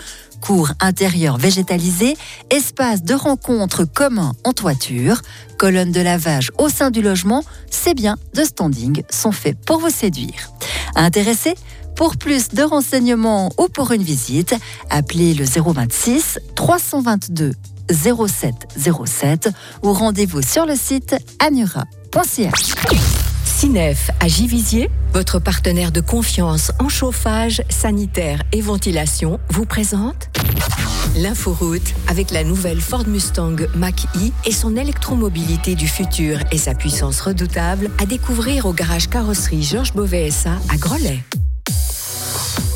cours 0.43 0.73
intérieur 0.81 1.39
végétalisé, 1.39 2.17
espace 2.51 3.03
de 3.03 3.15
rencontre 3.15 3.85
commun 3.85 4.33
en 4.45 4.53
toiture, 4.53 5.23
colonnes 5.57 5.93
de 5.93 6.01
lavage 6.01 6.51
au 6.59 6.69
sein 6.69 6.91
du 6.91 7.01
logement, 7.01 7.45
ces 7.71 7.95
biens 7.95 8.19
de 8.35 8.43
standing 8.43 9.03
sont 9.09 9.33
faits 9.33 9.57
pour 9.65 9.79
vous 9.79 9.91
séduire. 9.91 10.51
Intéressé 10.97 11.55
pour 11.97 12.17
plus 12.17 12.49
de 12.49 12.63
renseignements 12.63 13.51
ou 13.59 13.69
pour 13.69 13.93
une 13.93 14.03
visite, 14.03 14.55
appelez 14.91 15.33
le 15.35 15.45
026 15.45 16.41
322 16.57 17.53
0707 17.91 19.49
ou 19.83 19.93
rendez-vous 19.93 20.43
sur 20.43 20.67
le 20.67 20.75
site 20.75 21.15
anura.ch. 21.39 23.22
Cinef 23.63 24.11
à 24.19 24.27
Givisier, 24.27 24.91
votre 25.13 25.39
partenaire 25.39 25.93
de 25.93 26.01
confiance 26.01 26.73
en 26.81 26.89
chauffage, 26.89 27.63
sanitaire 27.69 28.43
et 28.51 28.61
ventilation, 28.61 29.39
vous 29.51 29.67
présente 29.67 30.31
L'inforoute 31.17 31.95
avec 32.09 32.33
la 32.33 32.43
nouvelle 32.43 32.81
Ford 32.81 33.07
Mustang 33.07 33.55
Mach-E 33.77 34.33
et 34.45 34.51
son 34.51 34.77
électromobilité 34.77 35.77
du 35.77 35.87
futur 35.87 36.41
et 36.51 36.59
sa 36.59 36.75
puissance 36.75 37.21
redoutable 37.21 37.89
à 38.01 38.07
découvrir 38.07 38.67
au 38.67 38.73
garage 38.73 39.09
carrosserie 39.09 39.63
Georges 39.63 39.93
Beauvais 39.93 40.33
SA 40.33 40.55
à 40.69 40.77
Grelais. 40.77 41.23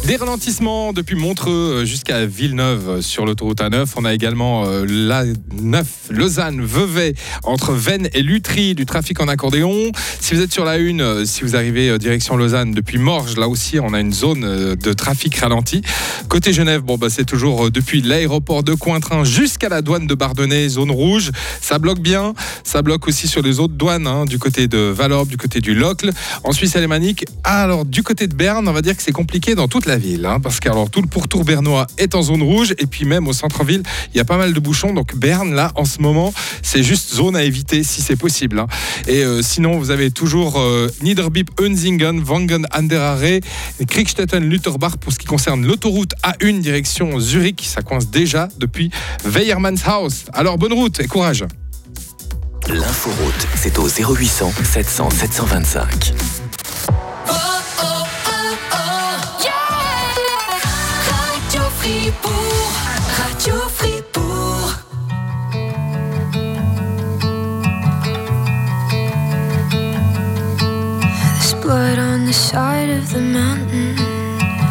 Des 0.06 0.14
ralentissements 0.14 0.92
depuis 0.92 1.16
Montreux 1.16 1.84
jusqu'à 1.84 2.26
Villeneuve 2.26 3.00
sur 3.00 3.26
l'autoroute 3.26 3.58
A9. 3.58 3.88
On 3.96 4.04
a 4.04 4.14
également 4.14 4.64
euh, 4.64 4.84
la 4.88 5.24
9 5.60 5.86
Lausanne-Vevey 6.10 7.14
entre 7.42 7.72
Vennes 7.72 8.08
et 8.12 8.22
Lutry 8.22 8.76
du 8.76 8.86
trafic 8.86 9.20
en 9.20 9.26
accordéon. 9.26 9.90
Si 10.20 10.34
vous 10.34 10.42
êtes 10.42 10.52
sur 10.52 10.64
la 10.64 10.74
1, 10.74 11.00
euh, 11.00 11.24
si 11.24 11.42
vous 11.42 11.56
arrivez 11.56 11.88
euh, 11.88 11.98
direction 11.98 12.36
Lausanne 12.36 12.70
depuis 12.70 12.98
Morges, 12.98 13.36
là 13.36 13.48
aussi 13.48 13.80
on 13.80 13.92
a 13.94 14.00
une 14.00 14.12
zone 14.12 14.44
euh, 14.44 14.76
de 14.76 14.92
trafic 14.92 15.34
ralenti. 15.38 15.82
Côté 16.28 16.52
Genève, 16.52 16.82
bon 16.82 16.98
bah 16.98 17.08
c'est 17.10 17.24
toujours 17.24 17.66
euh, 17.66 17.70
depuis 17.72 18.00
l'aéroport 18.00 18.62
de 18.62 18.74
Cointrin 18.74 19.24
jusqu'à 19.24 19.68
la 19.68 19.82
douane 19.82 20.06
de 20.06 20.14
Bardonnay, 20.14 20.68
zone 20.68 20.92
rouge. 20.92 21.32
Ça 21.60 21.80
bloque 21.80 21.98
bien. 21.98 22.32
Ça 22.62 22.82
bloque 22.82 23.08
aussi 23.08 23.26
sur 23.26 23.42
les 23.42 23.58
autres 23.58 23.74
douanes, 23.74 24.06
hein, 24.06 24.24
du 24.24 24.38
côté 24.38 24.68
de 24.68 24.78
Valorbe, 24.78 25.28
du 25.28 25.36
côté 25.36 25.60
du 25.60 25.74
Locle. 25.74 26.12
En 26.44 26.52
Suisse 26.52 26.76
alémanique, 26.76 27.24
alors 27.42 27.84
du 27.84 28.04
côté 28.04 28.28
de 28.28 28.34
Berne, 28.34 28.68
on 28.68 28.72
va 28.72 28.82
dire 28.82 28.96
que 28.96 29.02
c'est 29.02 29.12
compliqué 29.12 29.56
dans 29.56 29.66
toute 29.66 29.86
la 29.86 29.95
ville, 29.98 30.26
hein, 30.26 30.40
parce 30.40 30.60
que 30.60 30.68
alors 30.68 30.90
tout 30.90 31.02
le 31.02 31.08
pourtour 31.08 31.44
bernois 31.44 31.86
est 31.98 32.14
en 32.14 32.22
zone 32.22 32.42
rouge, 32.42 32.74
et 32.78 32.86
puis 32.86 33.04
même 33.04 33.28
au 33.28 33.32
centre-ville, 33.32 33.82
il 34.12 34.16
y 34.16 34.20
a 34.20 34.24
pas 34.24 34.36
mal 34.36 34.52
de 34.52 34.60
bouchons. 34.60 34.92
Donc 34.92 35.14
Berne, 35.16 35.54
là, 35.54 35.72
en 35.74 35.84
ce 35.84 36.00
moment, 36.00 36.32
c'est 36.62 36.82
juste 36.82 37.14
zone 37.14 37.36
à 37.36 37.42
éviter 37.42 37.82
si 37.82 38.02
c'est 38.02 38.16
possible. 38.16 38.58
hein. 38.58 38.66
Et 39.06 39.22
euh, 39.24 39.42
sinon, 39.42 39.78
vous 39.78 39.90
avez 39.90 40.10
toujours 40.10 40.58
euh, 40.58 40.88
Niederbipp, 41.02 41.50
Unzingen, 41.60 42.22
Wangen, 42.22 42.66
Anderare, 42.72 43.24
et 43.24 43.40
Kriegstetten, 43.86 44.44
Lutterbach 44.44 44.96
pour 45.00 45.12
ce 45.12 45.18
qui 45.18 45.26
concerne 45.26 45.66
l'autoroute 45.66 46.12
A1 46.22 46.60
direction 46.60 47.18
Zurich. 47.20 47.64
Ça 47.66 47.82
coince 47.82 48.10
déjà 48.10 48.48
depuis 48.58 48.90
Weyermannshaus. 49.24 50.26
Alors 50.32 50.58
bonne 50.58 50.72
route 50.72 51.00
et 51.00 51.06
courage. 51.06 51.44
L'inforoute, 52.68 53.46
c'est 53.54 53.78
au 53.78 53.86
0800 53.88 54.52
700 54.64 55.10
725. 55.10 56.45
Blood 71.66 71.98
on 71.98 72.24
the 72.24 72.32
side 72.32 72.90
of 72.90 73.10
the 73.12 73.20
mountain. 73.20 73.96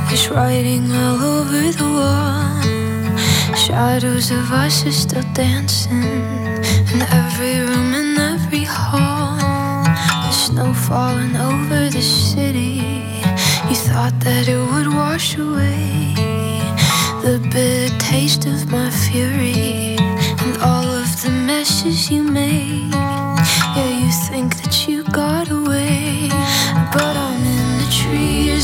There's 0.08 0.30
writing 0.30 0.90
all 0.94 1.22
over 1.38 1.62
the 1.80 1.90
wall. 1.98 2.62
Shadows 3.66 4.32
of 4.32 4.50
us 4.64 4.86
are 4.86 4.98
still 5.04 5.28
dancing 5.34 6.24
in 6.94 7.00
every 7.22 7.56
room 7.68 7.92
and 8.02 8.18
every 8.34 8.64
hall. 8.64 9.36
The 10.26 10.32
snow 10.32 10.74
falling 10.88 11.36
over 11.36 11.90
the 11.90 12.02
city. 12.02 12.80
You 13.70 13.78
thought 13.88 14.16
that 14.22 14.48
it 14.48 14.62
would 14.72 14.88
wash 14.88 15.38
away 15.38 16.16
the 17.26 17.38
bitter 17.52 17.94
taste 18.00 18.46
of 18.46 18.72
my 18.72 18.90
fury 18.90 19.98
and 20.44 20.54
all 20.70 20.88
of 21.02 21.10
the 21.22 21.32
messes 21.50 22.10
you 22.10 22.24
made. 22.24 22.94
Yeah, 23.76 23.92
you 24.02 24.12
think 24.30 24.56
that 24.62 24.88
you 24.88 25.04
got 25.12 25.50
away, 25.50 25.65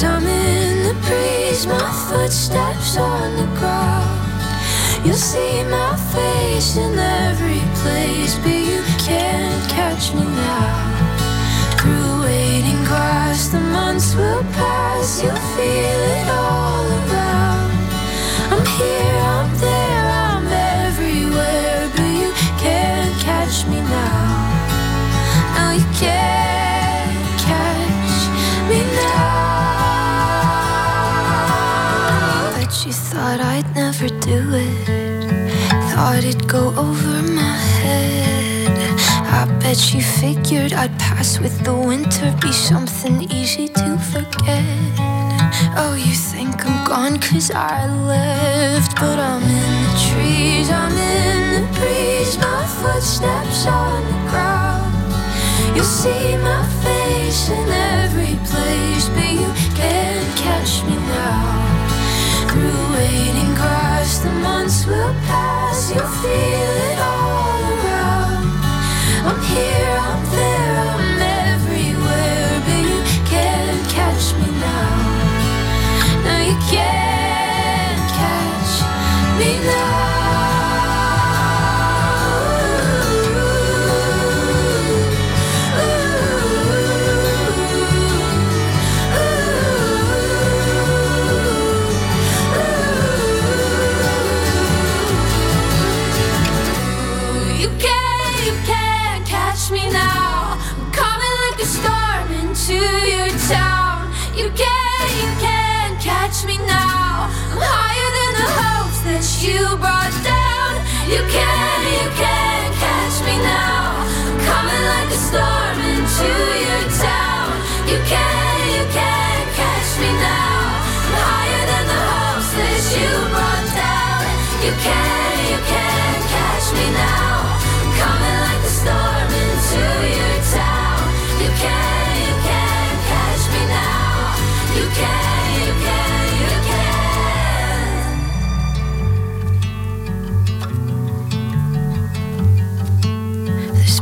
I'm 0.04 0.26
in 0.26 0.84
the 0.88 0.94
breeze, 1.06 1.68
my 1.68 1.92
footsteps 2.10 2.98
on 2.98 3.36
the 3.36 3.46
ground. 3.60 5.06
You'll 5.06 5.16
see 5.16 5.64
my 5.66 5.96
face 6.14 6.76
in 6.76 6.98
every 6.98 7.62
place, 7.82 8.36
but 8.40 8.50
you 8.50 8.82
can't 8.98 9.70
catch 9.70 10.14
me 10.14 10.24
now. 10.24 11.78
Through 11.78 12.22
waiting 12.24 12.84
grass, 12.86 13.50
the 13.50 13.60
months 13.60 14.16
will 14.16 14.44
pass. 14.58 15.22
You'll 15.22 15.36
feel 15.56 16.02
it 16.18 16.28
all 16.30 16.86
around. 17.00 17.72
I'm 18.54 18.66
here, 18.78 19.18
I'm 19.38 19.58
there, 19.58 20.06
I'm 20.26 20.48
everywhere, 20.88 21.90
but 21.96 22.12
you 22.22 22.32
can't 22.58 23.16
catch 23.22 23.68
me 23.68 23.82
now. 23.82 24.42
No, 25.58 25.72
you 25.78 25.86
can't 26.00 26.51
thought 33.32 33.46
I'd 33.56 33.76
never 33.76 34.10
do 34.10 34.40
it. 34.52 34.88
Thought 35.92 36.24
it'd 36.26 36.48
go 36.50 36.68
over 36.76 37.22
my 37.42 37.58
head. 37.80 38.68
I 39.40 39.46
bet 39.62 39.94
you 39.94 40.02
figured 40.02 40.74
I'd 40.74 40.98
pass 41.00 41.40
with 41.40 41.64
the 41.64 41.74
winter, 41.74 42.36
be 42.42 42.52
something 42.52 43.32
easy 43.32 43.70
to 43.70 43.98
forget. 44.12 44.66
Oh, 45.82 45.96
you 45.98 46.14
think 46.14 46.66
I'm 46.66 46.86
gone 46.86 47.20
cause 47.20 47.52
I 47.52 47.88
left, 48.14 48.96
but 48.98 49.18
I'm 49.18 49.44
in 49.44 49.74
the 49.86 49.94
trees, 50.08 50.70
I'm 50.70 50.92
in 50.92 51.42
the 51.56 51.64
breeze, 51.78 52.38
my 52.38 52.64
footsteps 52.80 53.66
on 53.66 54.00
the 54.12 54.20
ground. 54.32 54.94
You'll 55.74 55.86
see 55.86 56.36
my 56.36 56.64
face 56.84 57.50
in 57.50 57.70
every 57.70 57.81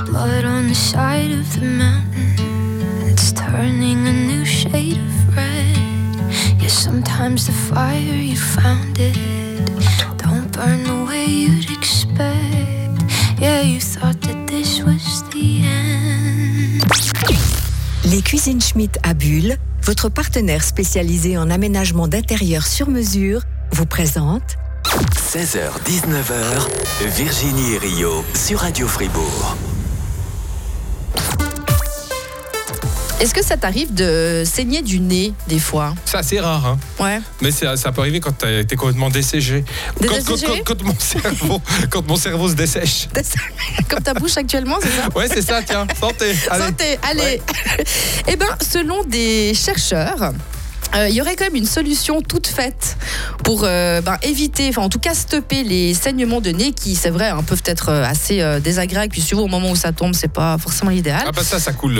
blood 0.09 0.45
on 0.45 0.67
the 0.67 0.75
side 0.75 1.31
of 1.31 1.45
the 1.59 1.65
mountain. 1.65 2.33
It's 3.07 3.31
turning 3.31 4.07
a 4.07 4.13
new 4.13 4.45
shade 4.45 4.97
of 4.97 5.37
red. 5.37 6.61
Yeah, 6.61 6.67
sometimes 6.67 7.45
the 7.45 7.53
fire 7.53 8.21
you 8.29 8.35
found 8.35 8.97
it 8.99 9.15
don't 10.17 10.51
burn 10.51 10.83
the 10.83 11.05
way 11.07 11.25
you'd 11.25 11.69
expect. 11.71 13.01
Yeah, 13.39 13.61
you 13.61 13.79
thought 13.79 14.19
that 14.21 14.47
this 14.47 14.81
was 14.81 15.23
the 15.31 15.63
end. 15.63 16.83
Les 18.05 18.21
Cuisines 18.21 18.61
Schmitt 18.61 18.97
à 19.03 19.13
Bulle, 19.13 19.57
votre 19.83 20.09
partenaire 20.09 20.63
spécialisé 20.63 21.37
en 21.37 21.49
aménagement 21.49 22.07
d'intérieur 22.07 22.65
sur 22.65 22.89
mesure, 22.89 23.41
vous 23.71 23.85
présente 23.85 24.57
16h-19h, 25.15 27.07
Virginie 27.15 27.73
et 27.75 27.77
Rio 27.77 28.23
sur 28.33 28.59
Radio 28.59 28.87
Fribourg. 28.87 29.55
Est-ce 33.19 33.33
que 33.33 33.43
ça 33.43 33.57
t'arrive 33.57 33.93
de 33.93 34.43
saigner 34.45 34.81
du 34.81 34.99
nez 35.01 35.33
des 35.47 35.59
fois? 35.59 35.93
C'est 36.05 36.17
assez 36.17 36.39
rare, 36.39 36.65
hein. 36.65 36.79
Ouais. 36.99 37.19
Mais 37.41 37.51
ça 37.51 37.91
peut 37.91 38.01
arriver 38.01 38.19
quand 38.21 38.43
été 38.45 38.75
complètement 38.77 39.09
desséché. 39.09 39.65
Quand, 40.01 40.07
quand- 40.07 40.15
Desséché? 40.15 40.45
quand- 40.65 40.75
quand 40.77 40.83
mon 40.83 40.95
cerveau, 40.97 41.61
quand 41.89 42.07
mon 42.07 42.15
cerveau 42.15 42.47
se 42.49 42.53
dessèche. 42.55 43.07
Comme 43.89 44.01
ta 44.01 44.13
bouche 44.13 44.37
actuellement, 44.37 44.77
c'est 44.81 44.89
ça? 44.89 45.09
Ouais, 45.15 45.27
c'est 45.27 45.41
ça, 45.41 45.61
tiens. 45.61 45.85
Santé. 45.99 46.33
Allez. 46.49 46.63
Santé, 46.65 46.99
allez. 47.03 47.41
Eh 48.27 48.35
ben, 48.37 48.47
selon 48.61 49.03
des 49.03 49.53
chercheurs. 49.53 50.31
Euh, 50.95 51.07
Il 51.09 51.15
y 51.15 51.21
aurait 51.21 51.35
quand 51.35 51.45
même 51.45 51.55
une 51.55 51.65
solution 51.65 52.21
toute 52.21 52.47
faite 52.47 52.97
pour 53.43 53.61
euh, 53.63 54.01
ben, 54.01 54.17
éviter, 54.23 54.69
enfin 54.69 54.81
en 54.81 54.89
tout 54.89 54.99
cas 54.99 55.13
stopper 55.13 55.63
les 55.63 55.93
saignements 55.93 56.41
de 56.41 56.49
nez 56.51 56.71
qui, 56.71 56.95
c'est 56.95 57.09
vrai, 57.09 57.29
hein, 57.29 57.43
peuvent 57.45 57.63
être 57.65 57.89
euh, 57.89 58.03
assez 58.03 58.41
euh, 58.41 58.59
désagréables. 58.59 59.11
Puis 59.11 59.21
souvent 59.21 59.43
au 59.43 59.47
moment 59.47 59.71
où 59.71 59.75
ça 59.75 59.91
tombe, 59.91 60.13
c'est 60.13 60.31
pas 60.31 60.57
forcément 60.57 60.91
l'idéal. 60.91 61.23
Ah 61.27 61.31
bah 61.31 61.43
ça, 61.43 61.59
ça 61.59 61.71
coule. 61.73 61.99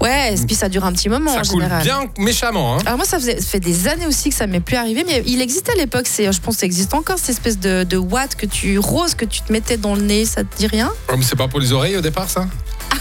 Ouais, 0.00 0.34
et 0.34 0.46
puis 0.46 0.54
ça 0.54 0.68
dure 0.68 0.84
un 0.84 0.92
petit 0.92 1.08
moment 1.08 1.32
ça 1.32 1.38
en 1.40 1.42
coule 1.42 1.62
général. 1.62 1.82
bien 1.82 2.00
méchamment. 2.18 2.76
Hein. 2.76 2.78
Alors 2.86 2.96
moi, 2.96 3.06
ça, 3.06 3.18
faisait- 3.18 3.40
ça 3.40 3.46
fait 3.46 3.60
des 3.60 3.88
années 3.88 4.06
aussi 4.06 4.30
que 4.30 4.34
ça 4.36 4.46
m'est 4.46 4.60
plus 4.60 4.76
arrivé, 4.76 5.04
mais 5.06 5.22
il 5.26 5.40
existait 5.40 5.72
à 5.72 5.76
l'époque, 5.76 6.06
c'est, 6.06 6.30
je 6.32 6.40
pense 6.40 6.54
que 6.56 6.60
ça 6.60 6.66
existe 6.66 6.94
encore, 6.94 7.18
cette 7.18 7.30
espèce 7.30 7.58
de, 7.58 7.84
de 7.84 7.96
watt 7.96 8.34
que 8.34 8.46
tu 8.46 8.78
rose 8.78 9.14
que 9.14 9.24
tu 9.24 9.42
te 9.42 9.52
mettais 9.52 9.76
dans 9.76 9.94
le 9.94 10.02
nez, 10.02 10.24
ça 10.24 10.42
te 10.44 10.56
dit 10.56 10.66
rien? 10.66 10.90
Mais 11.16 11.22
c'est 11.22 11.36
pas 11.36 11.48
pour 11.48 11.60
les 11.60 11.72
oreilles 11.72 11.96
au 11.96 12.00
départ, 12.00 12.28
ça? 12.28 12.46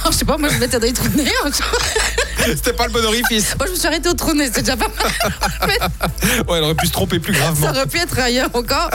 Alors 0.02 0.12
je 0.12 0.18
sais 0.18 0.26
pas, 0.26 0.38
moi 0.38 0.50
je 0.50 0.56
me 0.56 0.60
mettais 0.60 0.80
dans 0.80 0.86
les 0.86 0.93
trous 0.93 1.08
de 1.10 1.18
nez. 1.18 1.32
C'était 2.45 2.74
pas 2.74 2.88
le 2.88 2.93
bon 2.93 3.04
orifice. 3.06 3.56
Moi 3.58 3.68
je 3.68 3.72
me 3.74 3.78
suis 3.78 3.88
arrêtée 3.88 4.10
au 4.10 4.14
trou 4.14 4.32
de 4.34 4.38
nez, 4.38 4.50
c'est 4.54 4.62
déjà 4.62 4.78
pas 4.78 4.88
mal. 4.88 5.72
Ouais, 6.47 6.58
elle 6.58 6.64
aurait 6.64 6.76
pu 6.76 6.88
se 6.88 6.91
tromper 6.91 7.20
plus 7.20 7.34
gravement. 7.34 7.68
Ça 7.68 7.74
aurait 7.74 7.88
pu 7.88 7.97
être 7.97 8.18
ailleurs 8.20 8.50
encore. 8.54 8.89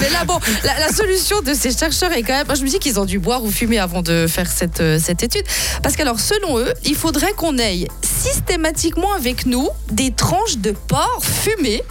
Mais 0.00 0.10
là, 0.10 0.24
bon, 0.24 0.38
la, 0.64 0.78
la 0.80 0.88
solution 0.92 1.40
de 1.42 1.54
ces 1.54 1.72
chercheurs 1.76 2.12
est 2.12 2.22
quand 2.22 2.32
même. 2.34 2.46
Moi, 2.46 2.54
je 2.56 2.62
me 2.62 2.68
dis 2.68 2.78
qu'ils 2.78 2.98
ont 3.00 3.04
dû 3.04 3.18
boire 3.18 3.42
ou 3.44 3.50
fumer 3.50 3.78
avant 3.78 4.02
de 4.02 4.26
faire 4.28 4.50
cette, 4.50 4.80
euh, 4.80 4.98
cette 5.02 5.22
étude. 5.22 5.44
Parce 5.82 5.96
qu'alors, 5.96 6.18
selon 6.20 6.58
eux, 6.58 6.72
il 6.84 6.96
faudrait 6.96 7.32
qu'on 7.32 7.56
ait 7.58 7.86
systématiquement 8.02 9.12
avec 9.14 9.46
nous 9.46 9.68
des 9.90 10.12
tranches 10.12 10.58
de 10.58 10.72
porc 10.72 11.22
fumées. 11.22 11.82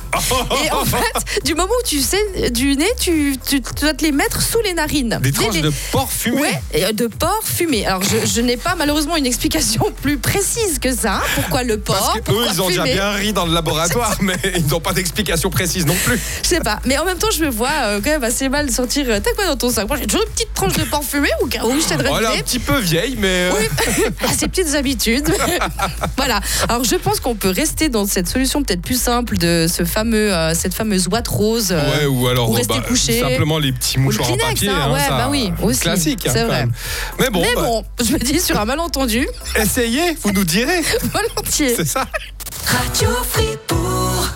Et 0.66 0.72
en 0.72 0.86
fait, 0.86 1.44
du 1.46 1.56
moment 1.56 1.70
où 1.74 1.88
tu 1.88 2.00
sais 2.02 2.50
du 2.52 2.76
nez, 2.76 2.92
tu, 3.00 3.38
tu- 3.48 3.62
tu 3.62 3.74
dois 3.82 3.94
te 3.94 4.04
les 4.04 4.12
mettre 4.12 4.42
sous 4.42 4.60
les 4.62 4.74
narines. 4.74 5.20
Des 5.22 5.32
tranches 5.32 5.62
de 5.62 5.72
porc 5.92 6.12
fumé 6.12 6.42
Ouais, 6.42 6.62
euh, 6.76 6.92
de 6.92 7.08
porc 7.08 7.42
fumé. 7.44 7.79
Alors, 7.86 8.02
je, 8.04 8.26
je 8.26 8.42
n'ai 8.42 8.58
pas 8.58 8.76
malheureusement 8.76 9.16
une 9.16 9.26
explication 9.26 9.86
plus 10.02 10.18
précise 10.18 10.80
que 10.80 10.94
ça. 10.96 11.22
Pourquoi 11.36 11.64
le 11.64 11.78
porc? 11.78 11.96
Parce 11.98 12.20
que 12.22 12.32
eux, 12.32 12.46
ils 12.54 12.62
ont 12.62 12.68
déjà 12.70 12.84
bien 12.84 13.12
ri 13.12 13.34
dans 13.34 13.46
le 13.46 13.54
laboratoire, 13.54 14.16
mais 14.22 14.36
ils 14.56 14.68
n'ont 14.68 14.80
pas 14.80 14.94
d'explication 14.94 15.50
précise 15.50 15.86
non 15.86 15.96
plus. 16.06 16.20
Je 16.44 16.48
sais 16.48 16.60
pas, 16.60 16.80
mais 16.86 16.98
en 16.98 17.06
même 17.06 17.18
temps, 17.18 17.32
je 17.36 17.44
me 17.44 17.50
vois 17.50 17.70
euh, 17.84 18.02
quand 18.04 18.10
même 18.12 18.24
assez 18.24 18.50
mal 18.50 18.70
sortir. 18.72 19.06
euh, 19.10 19.20
T'as 19.24 19.32
quoi 19.34 19.46
dans 19.46 19.58
ton 19.58 19.70
sac? 19.70 19.88
Moi, 19.88 19.98
j'ai 19.98 20.08
toujours 20.08 20.26
une 20.26 20.34
petite 20.34 20.54
tranche 20.54 20.74
de 20.74 20.84
porc 20.84 21.04
fumé 21.04 21.30
ou 21.44 21.48
oui, 21.66 21.82
je 21.82 21.88
t'aiderais 21.88 22.10
est 22.24 22.26
un 22.40 22.42
petit 22.42 22.60
peu 22.60 22.78
vieille, 22.80 23.16
mais. 23.20 23.50
euh, 23.52 23.52
à 24.28 24.34
ses 24.34 24.48
petites 24.50 24.76
habitudes. 24.76 25.30
voilà. 26.18 26.40
Alors 26.68 26.84
je 26.84 26.96
pense 26.96 27.20
qu'on 27.20 27.36
peut 27.36 27.50
rester 27.50 27.90
dans 27.90 28.06
cette 28.06 28.28
solution 28.28 28.64
peut-être 28.64 28.82
plus 28.82 29.00
simple 29.00 29.38
de 29.38 29.68
ce 29.72 29.84
fameux, 29.86 30.34
euh, 30.34 30.54
cette 30.54 30.74
fameuse 30.74 31.08
ouate 31.08 31.28
rose. 31.28 31.70
euh, 31.72 31.90
Ouais, 32.00 32.06
ou 32.06 32.28
alors 32.28 32.54
rester 32.56 32.74
bah, 32.76 32.86
couché. 32.88 33.20
simplement 33.20 33.58
les 33.60 33.72
petits 33.72 33.98
Ou 33.98 34.02
le 34.02 34.06
mouchoirs 34.06 34.32
en 34.32 34.38
papier. 34.38 34.70
hein, 34.70 34.76
hein, 34.88 34.92
ouais, 34.94 35.00
ça, 35.00 35.10
bah 35.18 35.28
oui, 35.30 35.52
aussi, 35.64 35.80
Classique, 35.82 36.28
hein, 36.28 36.32
c'est 36.34 36.44
vrai. 36.44 36.68
Mais 37.20 37.30
bon, 37.30 37.42
Mais 37.42 37.54
bah, 37.56 37.62
bon, 37.70 37.86
je 38.03 38.13
me 38.13 38.17
dis 38.17 38.39
sur 38.39 38.59
un 38.59 38.65
malentendu. 38.65 39.28
essayez, 39.55 40.17
vous 40.24 40.32
nous 40.32 40.43
direz. 40.43 40.82
Volontiers. 41.13 41.76
C'est 41.76 41.86
ça. 41.86 42.07
Radio 42.65 43.09
Fribourg. 43.30 44.28